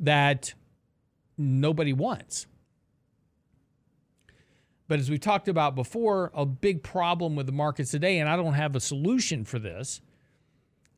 [0.01, 0.55] that
[1.37, 2.47] nobody wants
[4.89, 8.37] but as we talked about before, a big problem with the markets today, and I
[8.37, 10.01] don't have a solution for this,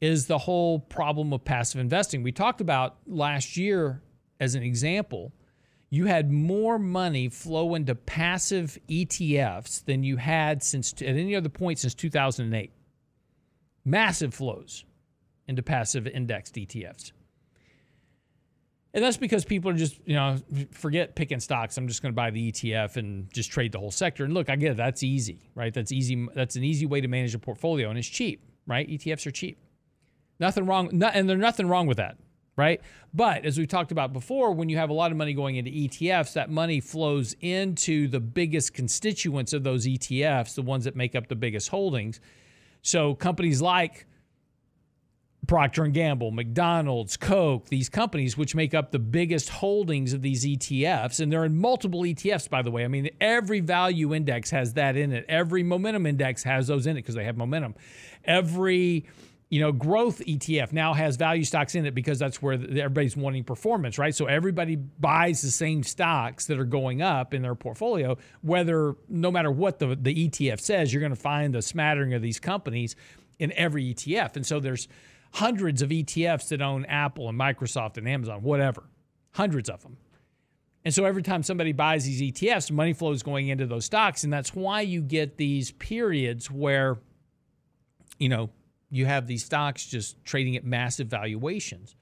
[0.00, 2.22] is the whole problem of passive investing.
[2.22, 4.02] We talked about last year
[4.40, 5.32] as an example.
[5.90, 11.48] You had more money flow into passive ETFs than you had since at any other
[11.48, 12.72] point since 2008.
[13.84, 14.84] Massive flows
[15.46, 17.12] into passive indexed ETFs.
[18.94, 20.38] And that's because people are just, you know,
[20.70, 21.76] forget picking stocks.
[21.76, 24.24] I'm just going to buy the ETF and just trade the whole sector.
[24.24, 24.76] And look, I get it.
[24.76, 25.74] That's easy, right?
[25.74, 26.28] That's easy.
[26.32, 28.88] That's an easy way to manage a portfolio, and it's cheap, right?
[28.88, 29.58] ETFs are cheap.
[30.38, 32.18] Nothing wrong, not, and there's nothing wrong with that,
[32.56, 32.80] right?
[33.12, 35.72] But as we talked about before, when you have a lot of money going into
[35.72, 41.16] ETFs, that money flows into the biggest constituents of those ETFs, the ones that make
[41.16, 42.20] up the biggest holdings.
[42.82, 44.06] So companies like
[45.46, 50.44] Procter and Gamble, McDonald's, Coke, these companies which make up the biggest holdings of these
[50.44, 52.84] ETFs and they're in multiple ETFs by the way.
[52.84, 55.24] I mean every value index has that in it.
[55.28, 57.74] Every momentum index has those in it because they have momentum.
[58.24, 59.06] Every
[59.54, 63.44] you know, growth ETF now has value stocks in it because that's where everybody's wanting
[63.44, 64.12] performance, right?
[64.12, 69.30] So everybody buys the same stocks that are going up in their portfolio, whether no
[69.30, 72.96] matter what the, the ETF says, you're going to find the smattering of these companies
[73.38, 74.34] in every ETF.
[74.34, 74.88] And so there's
[75.34, 78.84] hundreds of ETFs that own Apple and Microsoft and Amazon, whatever,
[79.32, 79.96] hundreds of them.
[80.84, 84.22] And so every time somebody buys these ETFs, money flow is going into those stocks.
[84.22, 86.98] And that's why you get these periods where,
[88.18, 88.50] you know,
[88.90, 91.96] you have these stocks just trading at massive valuations.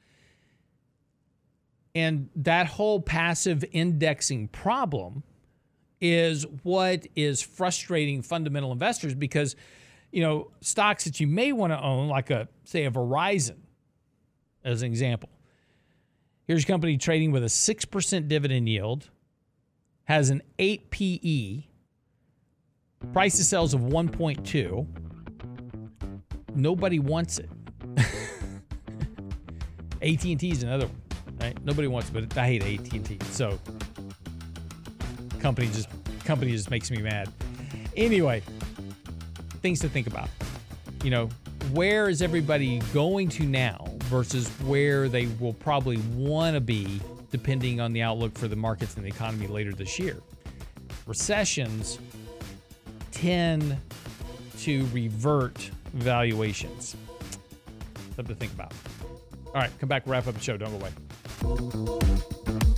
[1.94, 5.22] And that whole passive indexing problem
[6.02, 9.56] is what is frustrating fundamental investors because
[10.12, 13.56] you know, stocks that you may want to own, like a say a Verizon,
[14.62, 15.30] as an example.
[16.46, 19.10] Here's a company trading with a six percent dividend yield,
[20.04, 21.64] has an eight PE,
[23.12, 24.86] price to sales of 1.2.
[26.54, 27.48] Nobody wants it.
[30.02, 31.02] AT&T is another one,
[31.40, 31.64] right?
[31.64, 33.18] Nobody wants it, but I hate AT&T.
[33.30, 33.58] So
[35.40, 35.88] company just
[36.24, 37.32] company just makes me mad.
[37.96, 38.42] Anyway,
[39.62, 40.28] things to think about.
[41.02, 41.28] You know,
[41.72, 47.00] where is everybody going to now versus where they will probably want to be
[47.30, 50.18] depending on the outlook for the markets and the economy later this year.
[51.06, 51.98] Recessions
[53.10, 53.76] tend
[54.58, 56.94] to revert valuations.
[58.14, 58.74] Something to think about.
[59.46, 60.56] All right, come back, wrap up the show.
[60.58, 62.71] Don't go away.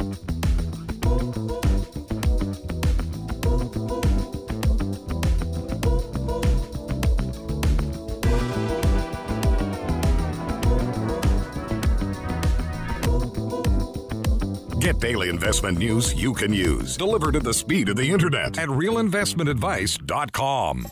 [14.94, 18.68] Get daily investment news you can use, delivered at the speed of the internet at
[18.68, 20.86] realinvestmentadvice.com.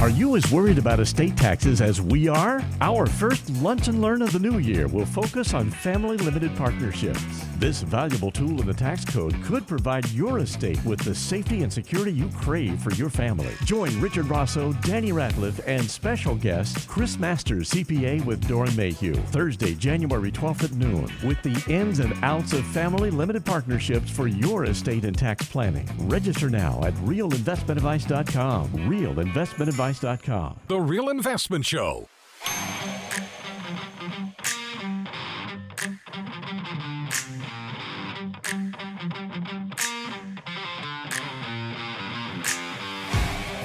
[0.00, 2.62] Are you as worried about estate taxes as we are?
[2.80, 7.24] Our first Lunch and Learn of the new year will focus on family limited partnerships.
[7.64, 11.72] This valuable tool in the tax code could provide your estate with the safety and
[11.72, 13.54] security you crave for your family.
[13.64, 19.74] Join Richard Rosso, Danny Ratliff, and special guest Chris Masters, CPA with Doeren Mayhew, Thursday,
[19.74, 24.66] January 12th at noon, with the ins and outs of family limited partnerships for your
[24.66, 25.88] estate and tax planning.
[26.00, 28.72] Register now at realinvestmentadvice.com.
[28.72, 30.60] Realinvestmentadvice.com.
[30.68, 32.08] The Real Investment Show.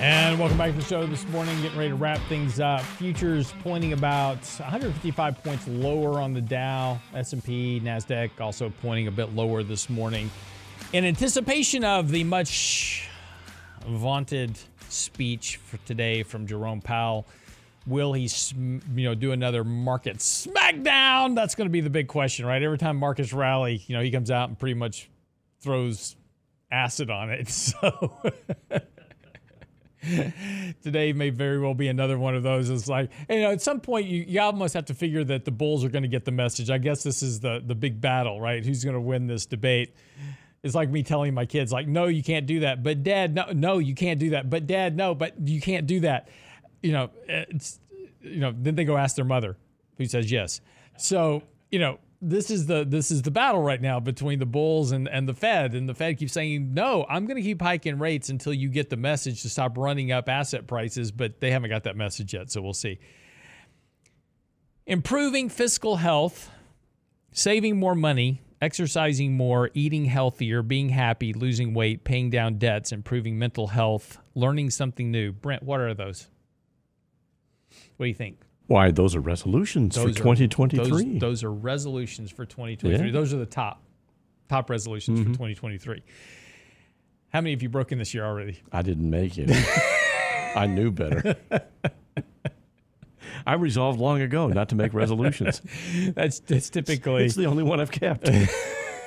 [0.10, 1.62] And welcome back to the show this morning.
[1.62, 2.82] Getting ready to wrap things up.
[2.82, 9.36] Futures pointing about 155 points lower on the Dow, S&P, Nasdaq also pointing a bit
[9.36, 10.32] lower this morning,
[10.93, 13.07] in anticipation of the much
[13.86, 14.57] vaunted
[14.88, 17.28] speech for today from Jerome Powell.
[17.86, 21.36] Will he, you know, do another market smackdown?
[21.36, 22.64] That's going to be the big question, right?
[22.64, 25.07] Every time markets rally, you know, he comes out and pretty much
[25.62, 26.16] throws
[26.72, 27.47] acid on it.
[27.80, 28.18] So.
[30.82, 32.70] today may very well be another one of those.
[32.70, 35.52] It's like, you know, at some point you, you almost have to figure that the
[35.52, 36.70] Bulls are going to get the message.
[36.70, 38.66] I guess this is the the big battle, right?
[38.66, 39.95] Who's going to win this debate?
[40.64, 42.84] It's like me telling my kids, like, no, you can't do that.
[42.84, 44.50] But dad, no, no, you can't do that.
[44.50, 46.28] But dad, no, but you can't do that.
[46.82, 47.80] You know, it's
[48.22, 49.58] you know, then they go ask their mother,
[49.97, 50.62] who says yes.
[50.97, 54.92] So, you know, this is the this is the battle right now between the bulls
[54.92, 55.74] and, and the Fed.
[55.74, 58.90] And the Fed keeps saying, no, I'm going to keep hiking rates until you get
[58.90, 61.12] the message to stop running up asset prices.
[61.12, 63.00] But they haven't got that message yet, so we'll see.
[64.86, 66.50] Improving fiscal health,
[67.32, 73.38] saving more money, exercising more, eating healthier, being happy, losing weight, paying down debts, improving
[73.40, 75.32] mental health, learning something new.
[75.32, 76.28] Brent, what are those?
[77.98, 78.40] What do you think?
[78.70, 80.88] Why, those are resolutions Those for are- 2023.
[80.88, 83.08] Those, those are resolutions for 2023.
[83.08, 83.12] Yeah.
[83.12, 83.82] Those are the top
[84.48, 85.32] top resolutions Mm-hmm.
[85.34, 86.02] for 2023.
[87.30, 88.60] How many have you broken this year already?
[88.72, 89.50] I didn't make it.
[90.56, 91.36] I knew better.
[93.48, 95.62] I resolved long ago not to make resolutions.
[96.16, 98.30] That's, that's typically It's the only one I've kept.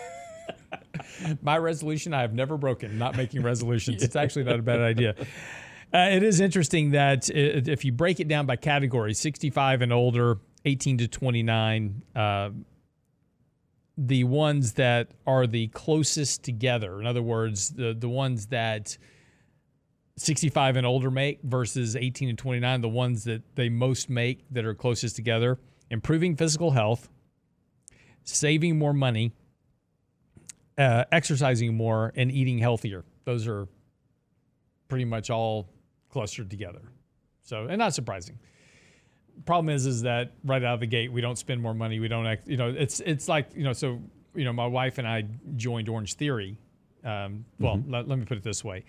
[1.42, 2.14] my resolution.
[2.14, 2.98] I have never broken.
[2.98, 4.02] Not making resolutions.
[4.02, 5.14] It's actually not a bad idea.
[5.94, 10.38] Uh, it is interesting that if you break it down by category, 65 and older,
[10.64, 12.50] 18 to 29, uh,
[13.98, 16.98] the ones that are the closest together.
[16.98, 18.96] In other words, the the ones that
[20.16, 24.64] 65 and older make versus 18 and 29, the ones that they most make that
[24.64, 25.58] are closest together.
[25.90, 27.10] Improving physical health,
[28.24, 29.32] saving more money,
[30.78, 33.04] uh, exercising more, and eating healthier.
[33.24, 33.68] Those are
[34.88, 35.68] pretty much all
[36.12, 36.82] clustered together.
[37.42, 38.38] So, and not surprising.
[39.46, 41.98] Problem is, is that right out of the gate, we don't spend more money.
[41.98, 44.00] We don't, act, you know, it's it's like you know, so
[44.34, 45.24] you know, my wife and I
[45.56, 46.58] joined Orange Theory.
[47.04, 48.84] Um, well, let, let me put it this way.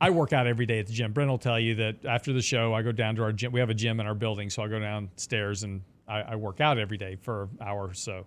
[0.00, 1.12] I work out every day at the gym.
[1.12, 3.52] Brent will tell you that after the show, I go down to our gym.
[3.52, 6.60] We have a gym in our building, so I go downstairs and I, I work
[6.60, 8.24] out every day for an hour or so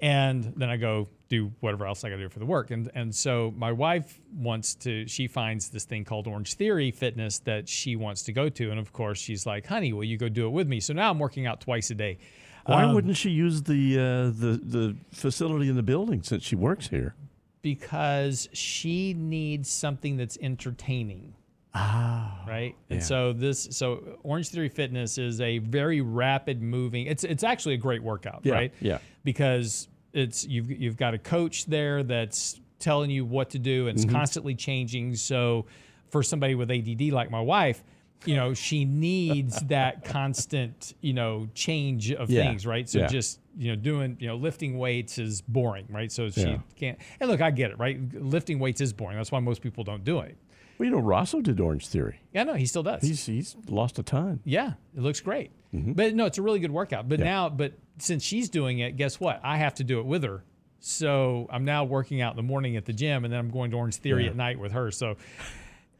[0.00, 2.70] and then I go do whatever else I got to do for the work.
[2.70, 5.06] And and so my wife wants to.
[5.06, 8.80] She finds this thing called Orange Theory Fitness that she wants to go to, and
[8.80, 11.18] of course she's like, "Honey, will you go do it with me?" So now I'm
[11.18, 12.18] working out twice a day.
[12.66, 14.02] Why Um, wouldn't she use the uh,
[14.38, 17.14] the the facility in the building since she works here?
[17.62, 21.34] because she needs something that's entertaining.
[21.74, 22.74] Ah, right.
[22.90, 27.06] And so this, so Orange Theory Fitness is a very rapid moving.
[27.06, 28.74] It's it's actually a great workout, Yeah, right?
[28.80, 28.98] yeah.
[29.24, 33.96] Because it's you've you've got a coach there that's telling you what to do and
[33.96, 34.16] it's Mm-hmm.
[34.16, 35.14] constantly changing.
[35.14, 35.66] So
[36.08, 37.82] for somebody with ADD like my wife.
[38.26, 42.86] You know, she needs that constant, you know, change of Yeah, things, right?
[42.86, 43.06] So yeah.
[43.06, 46.12] just you know, doing you know, lifting weights is boring, right?
[46.12, 46.58] So she Yeah.
[46.76, 46.98] can't.
[47.20, 47.98] And look, I get it, right?
[48.12, 49.16] Lifting weights is boring.
[49.16, 50.36] That's why most people don't do it.
[50.80, 52.20] Well, you know, Rosso did Orange Theory.
[52.32, 53.02] Yeah, no, he still does.
[53.02, 54.40] He's he's lost a ton.
[54.44, 55.50] yeah, it looks great.
[55.72, 57.08] But no, it's a really good workout.
[57.08, 57.26] But Mm-hmm.
[57.26, 57.32] Yeah.
[57.32, 59.40] now, but since she's doing it, guess what?
[59.44, 60.42] I have to do it with her.
[60.80, 63.70] So I'm now working out in the morning at the gym, and then I'm going
[63.72, 64.30] to Orange Theory Yeah.
[64.30, 64.90] at night with her.
[64.90, 65.16] So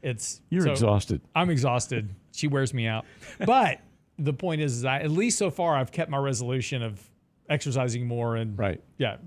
[0.01, 1.21] it's You're so exhausted.
[1.35, 2.09] I'm exhausted.
[2.33, 3.05] She wears me out.
[3.45, 3.79] But
[4.17, 6.99] the point is, is I, at least so far, I've kept my resolution of
[7.47, 8.81] exercising more and Right.
[8.97, 9.17] yeah,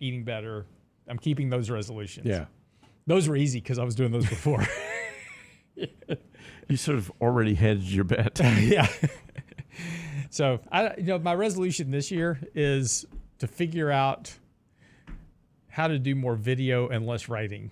[0.00, 0.66] eating better.
[1.06, 2.26] I'm keeping those resolutions.
[2.26, 2.46] Yeah.
[3.06, 4.66] Those were easy because I was doing those before.
[6.68, 8.40] You sort of already hedged your bet.
[8.60, 8.88] yeah.
[10.30, 13.04] so I, you know, my resolution this year is
[13.40, 14.32] to figure out
[15.68, 17.70] how to do more video and less writing.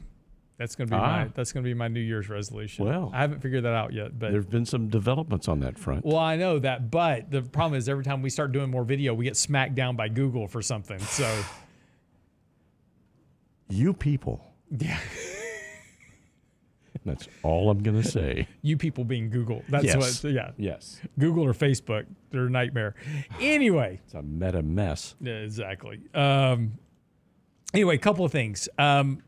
[0.58, 1.28] That's gonna be my Ah.
[1.34, 2.84] that's gonna be my New Year's resolution.
[2.84, 3.10] Well.
[3.14, 6.04] I haven't figured that out yet, but there have been some developments on that front.
[6.04, 9.14] well, I know that, but the problem is every time we start doing more video,
[9.14, 10.98] we get smacked down by Google for something.
[10.98, 11.42] So
[13.70, 14.51] You people.
[14.78, 14.98] Yeah,
[17.04, 18.46] That's all I'm going to say.
[18.62, 19.62] you people being Google.
[19.68, 20.22] That's Yes.
[20.22, 20.32] what.
[20.32, 21.00] Yeah, yes.
[21.18, 22.94] Google or Facebook, they're a nightmare.
[23.40, 25.14] Anyway, It's a meta mess.
[25.20, 26.00] Yeah, exactly.
[26.14, 26.78] Um,
[27.74, 28.68] anyway, a couple of things.
[28.78, 29.22] Um,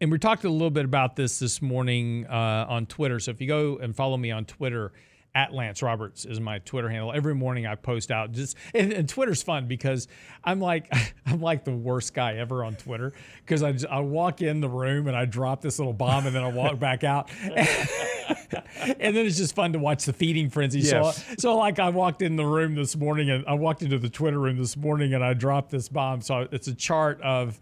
[0.00, 3.20] and we talked a little bit about this this morning uh, on Twitter.
[3.20, 4.92] So if you go and follow me on Twitter,
[5.34, 7.12] at Lance Roberts is my Twitter handle.
[7.12, 10.06] Every morning I post out just and, and Twitter's fun because
[10.44, 10.92] I'm like
[11.26, 13.12] I'm like the worst guy ever on Twitter
[13.44, 16.34] because I just, I walk in the room and I drop this little bomb and
[16.34, 17.30] then I walk back out.
[17.42, 20.80] and then it's just fun to watch the feeding frenzy.
[20.80, 21.24] Yes.
[21.24, 24.08] So, so like I walked in the room this morning and I walked into the
[24.08, 26.20] Twitter room this morning and I dropped this bomb.
[26.20, 27.58] So it's a chart of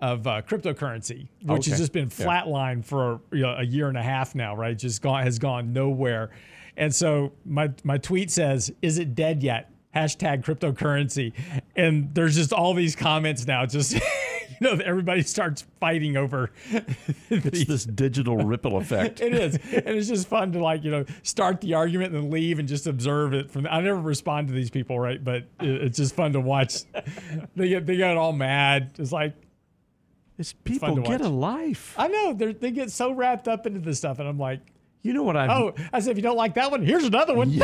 [0.00, 2.24] of uh, cryptocurrency, which has just been Yeah.
[2.26, 4.76] flatlined for you know, a year and a half now, right?
[4.76, 6.30] Just gone has gone nowhere.
[6.80, 11.32] And so my my tweet says, "Is it dead yet?" Hashtag cryptocurrency,
[11.76, 13.66] and there's just all these comments now.
[13.66, 14.00] Just you
[14.60, 16.52] know, everybody starts fighting over
[17.28, 19.20] It's this digital ripple effect.
[19.20, 22.30] it is, and it's just fun to like you know start the argument and then
[22.30, 23.50] leave and just observe it.
[23.50, 25.22] From I never respond to these people, right?
[25.22, 26.84] But it's just fun to watch.
[27.56, 28.92] They get they get all mad.
[28.96, 29.34] It's like
[30.38, 31.20] It's people get watch.
[31.20, 31.94] a life.
[31.98, 34.60] I know they they get so wrapped up into this stuff, and I'm like,
[35.02, 37.34] You know what I've oh, I said if you don't like that one, here's another
[37.34, 37.50] one.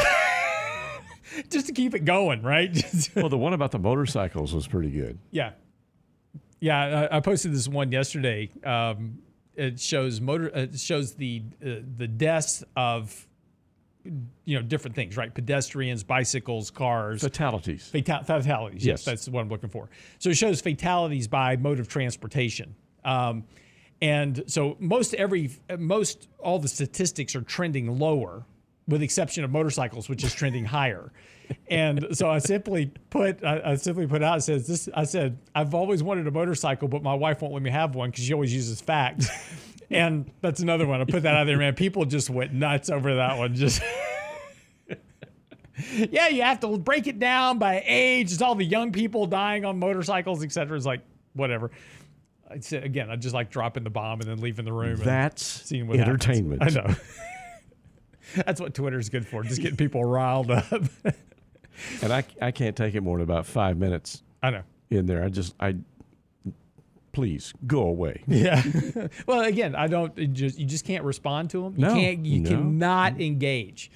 [1.51, 2.75] just to keep it going, right?
[3.15, 5.19] Well, the one about the motorcycles was pretty good.
[5.31, 5.53] Yeah,
[6.61, 7.09] yeah.
[7.11, 8.51] I, I posted this one yesterday.
[8.65, 9.19] Um,
[9.55, 10.49] it shows motor.
[10.49, 13.27] It shows the uh, the deaths of
[14.45, 15.35] you know different things, right?
[15.35, 17.23] Pedestrians, bicycles, cars.
[17.23, 17.89] Fatalities.
[17.89, 18.85] Fatal- fatalities.
[18.85, 19.01] Yes.
[19.01, 19.05] Yes.
[19.05, 19.89] that's what I'm looking for.
[20.19, 22.75] So it shows fatalities by mode of transportation.
[23.05, 23.45] Um,
[24.03, 28.45] and so most every most all the statistics are trending lower,
[28.87, 31.13] with the exception of motorcycles, which is trending higher.
[31.69, 34.89] And so I simply put I, I simply put out says this.
[34.95, 38.11] I said I've always wanted a motorcycle, but my wife won't let me have one
[38.11, 39.29] because she always uses facts.
[39.89, 41.01] And that's another one.
[41.01, 41.75] I put that out there, man.
[41.75, 43.55] People just went nuts over that one.
[43.55, 43.81] Just
[45.93, 48.33] yeah, you have to break it down by age.
[48.33, 50.77] It's all the young people dying on motorcycles, et cetera.
[50.77, 51.03] It's like
[51.35, 51.71] whatever.
[52.51, 54.93] I said again, I just like dropping the bomb and then leaving the room.
[54.97, 56.25] and That's seeing what happens.
[56.27, 56.63] entertainment.
[56.63, 56.95] I know.
[58.45, 60.65] That's what Twitter's good for, just getting people riled up.
[62.03, 64.63] And I, I can't take it more than about five minutes I know.
[64.89, 65.23] in there.
[65.23, 65.77] I just, I,
[67.13, 68.23] please go away.
[68.27, 68.63] Yeah.
[69.27, 70.33] well, again, I don't.
[70.33, 71.75] just you just can't respond to them.
[71.77, 72.25] You No, can't.
[72.25, 72.49] You no.
[72.49, 73.91] cannot engage.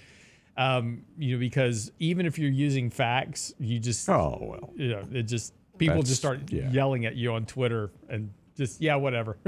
[0.59, 4.73] Um, you know, because even if you're using facts, you just Oh, well.
[4.77, 6.71] you know, it just people That's- just start yeah.
[6.71, 8.31] yelling at you on Twitter and
[8.61, 9.39] just yeah, whatever.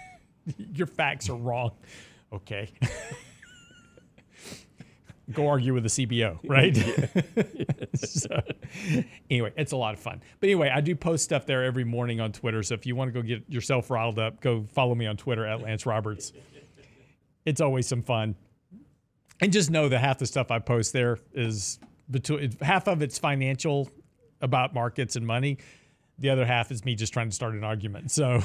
[0.74, 1.70] Your facts are wrong.
[2.32, 2.72] Okay.
[5.32, 6.74] Go argue with the CBO, right?
[7.94, 8.40] so,
[9.30, 10.22] anyway, it's a lot of fun.
[10.40, 12.62] But anyway, I do post stuff there every morning on Twitter.
[12.62, 15.46] So if you want to go get yourself riled up, go follow me on Twitter
[15.46, 16.32] at Lance Roberts.
[17.44, 18.36] It's always some fun.
[19.40, 21.78] And just know that half the stuff I post there is
[22.10, 23.90] between half of it's financial
[24.40, 25.58] about markets and money.
[26.18, 28.10] The other half is me just trying to start an argument.
[28.10, 28.42] So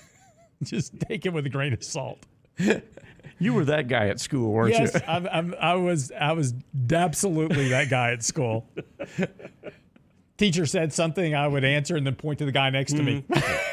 [0.62, 2.18] just take it with a grain of salt.
[3.38, 5.00] You were that guy at school, weren't Yes, you?
[5.06, 6.10] I'm, I'm, I was.
[6.18, 6.54] I was
[6.90, 8.66] absolutely that guy at school.
[10.38, 13.24] Teacher said something, I would answer and then point to the guy next to me.
[13.28, 13.60] Mm.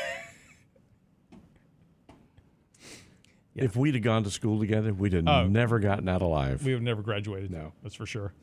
[3.56, 5.46] If we'd have gone to school together, we'd have Oh.
[5.48, 6.66] never gotten out alive.
[6.66, 7.52] we would have never graduated.
[7.52, 7.72] No.
[7.84, 8.34] that's for sure.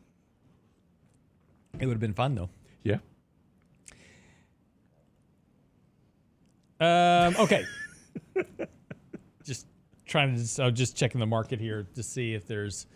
[1.81, 2.51] It would have been fun though.
[2.85, 2.99] yeah.
[6.81, 7.65] Um, okay.
[9.45, 9.67] just
[10.07, 12.87] trying to, so just checking the market here to see if there's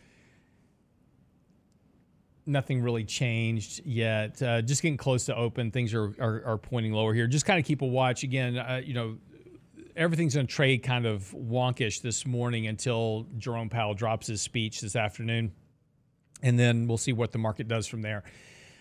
[2.47, 4.41] nothing really changed yet.
[4.43, 5.71] Uh, just getting close to open.
[5.71, 7.27] Things are, are, are pointing lower here.
[7.27, 8.57] Just kind of keep a watch again.
[8.57, 9.17] Uh, you know,
[9.97, 14.81] everything's going to trade kind of wonkish this morning until Jerome Powell drops his speech
[14.81, 15.53] this afternoon,
[16.43, 18.25] and then we'll see what the market does from there.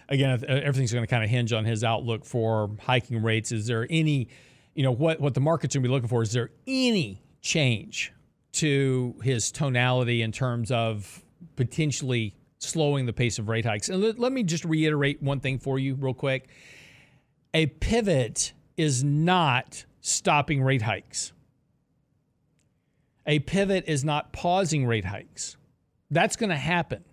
[0.09, 3.51] Again, everything's going to kind of hinge on his outlook for hiking rates.
[3.51, 4.27] Is there any,
[4.75, 6.21] you know, what what the market's going to be looking for?
[6.21, 8.13] Is there any change
[8.53, 11.23] to his tonality in terms of
[11.55, 13.89] potentially slowing the pace of rate hikes?
[13.89, 16.49] And let, let me just reiterate one thing for you, real quick.
[17.53, 21.33] A pivot is not stopping rate hikes.
[23.25, 25.55] A pivot is not pausing rate hikes.
[26.11, 27.03] That's going to happen.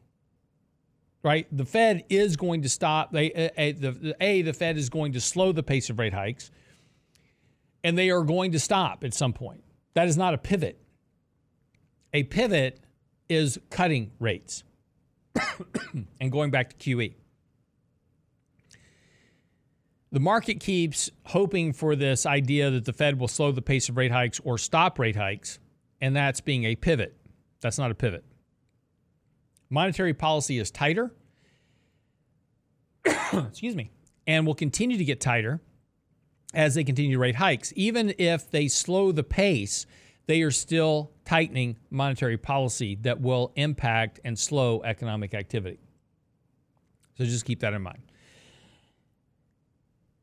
[1.22, 1.46] Right?
[1.52, 3.12] The Fed is going to stop.
[3.12, 5.90] They, uh, uh, a, a, the, a, the Fed is going to slow the pace
[5.90, 6.50] of rate hikes,
[7.82, 9.62] and they are going to stop at some point.
[9.94, 10.80] That is not a pivot.
[12.12, 12.80] A pivot
[13.28, 14.64] is cutting rates
[16.20, 17.14] and going back to QE
[20.12, 23.96] the market keeps hoping for this idea that the Fed will slow the pace of
[23.96, 25.58] rate hikes or stop rate hikes,
[26.00, 27.16] and that's being a pivot.
[27.60, 28.24] That's not a pivot.
[29.68, 31.12] Monetary policy is tighter,
[33.32, 33.92] excuse me,
[34.26, 35.60] and will continue to get tighter
[36.54, 37.72] as they continue to rate hikes.
[37.76, 39.86] Even if they slow the pace,
[40.26, 45.78] they are still tightening monetary policy that will impact and slow economic activity.
[47.18, 47.98] So just keep that in mind.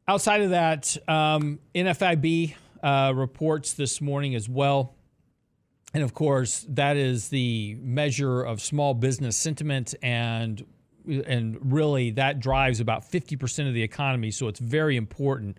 [0.07, 4.95] Outside of that, um, NFIB uh, reports this morning as well.
[5.93, 10.65] And of course, that is the measure of small business sentiment and
[11.25, 15.57] and really that drives about 50% of the economy, so it's very important.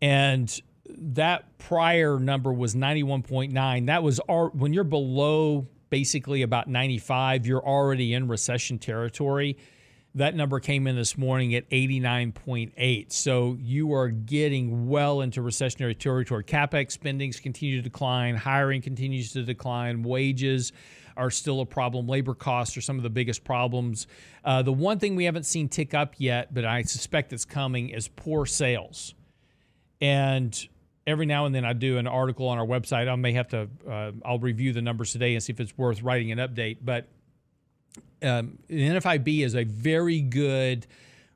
[0.00, 3.86] And that prior number was 91.9.
[3.86, 9.56] That was our, when you're below basically about 95, you're already in recession territory.
[10.14, 13.12] That number came in this morning at 89.8.
[13.12, 16.44] So you are getting well into recessionary territory.
[16.44, 20.72] CapEx spendings continue to decline, hiring continues to decline, wages
[21.16, 22.06] are still a problem.
[22.06, 24.06] Labor costs are some of the biggest problems.
[24.44, 27.90] Uh, the one thing we haven't seen tick up yet, but I suspect it's coming,
[27.90, 29.14] is poor sales.
[30.00, 30.68] And
[31.06, 33.08] every now and then I do an article on our website.
[33.08, 36.02] I may have to, uh, I'll review the numbers today and see if it's worth
[36.02, 36.78] writing an update.
[36.82, 37.08] But
[38.22, 40.86] um, the NFIB is a very good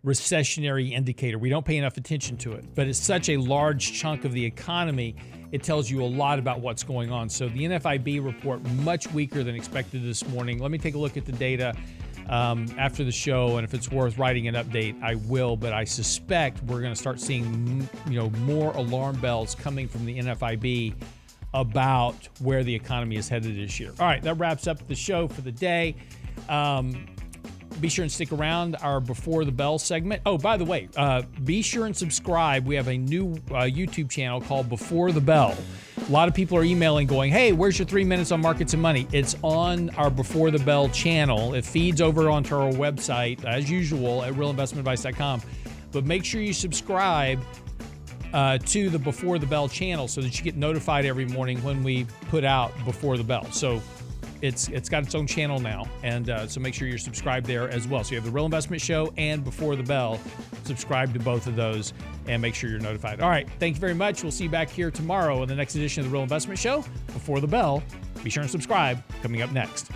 [0.04, 1.38] recessionary indicator.
[1.38, 4.44] We don't pay enough attention to it, but it's such a large chunk of the
[4.44, 5.16] economy,
[5.52, 7.28] it tells you a lot about what's going on.
[7.28, 10.58] So the NFIB report much weaker than expected this morning.
[10.58, 11.74] Let me take a look at the data
[12.28, 15.56] um, after the show, and if it's worth writing an update, I will.
[15.56, 20.04] But I suspect we're going to start seeing you know more alarm bells coming from
[20.04, 20.94] the NFIB
[21.54, 23.92] about where the economy is headed this year.
[23.98, 25.94] All right, that wraps up the show for the day.
[26.48, 27.06] Um,
[27.80, 30.22] be sure and stick around our Before the Bell segment.
[30.26, 32.66] Oh, by the way, uh, be sure and subscribe.
[32.66, 35.56] We have a new uh, YouTube channel called Before the Bell.
[36.08, 38.82] A lot of people are emailing going, hey, where's your three minutes on markets and
[38.82, 39.06] money?
[39.12, 41.54] It's on our Before the Bell channel.
[41.54, 45.42] It feeds over onto our website, as usual, at realinvestmentadvice.com.
[45.92, 47.40] But make sure you subscribe
[48.32, 51.84] uh, to the Before the Bell channel so that you get notified every morning when
[51.84, 53.50] we put out Before the Bell.
[53.52, 53.80] So
[54.42, 57.68] it's it's got its own channel now, and uh, so make sure you're subscribed there
[57.70, 58.04] as well.
[58.04, 60.20] So you have the Real Investment Show and Before the Bell.
[60.64, 61.94] Subscribe to both of those
[62.26, 63.20] and make sure you're notified.
[63.20, 64.22] All right, thank you very much.
[64.22, 66.84] We'll see you back here tomorrow in the next edition of the Real Investment Show.
[67.06, 67.82] Before the Bell,
[68.22, 69.02] be sure and subscribe.
[69.22, 69.90] Coming up next.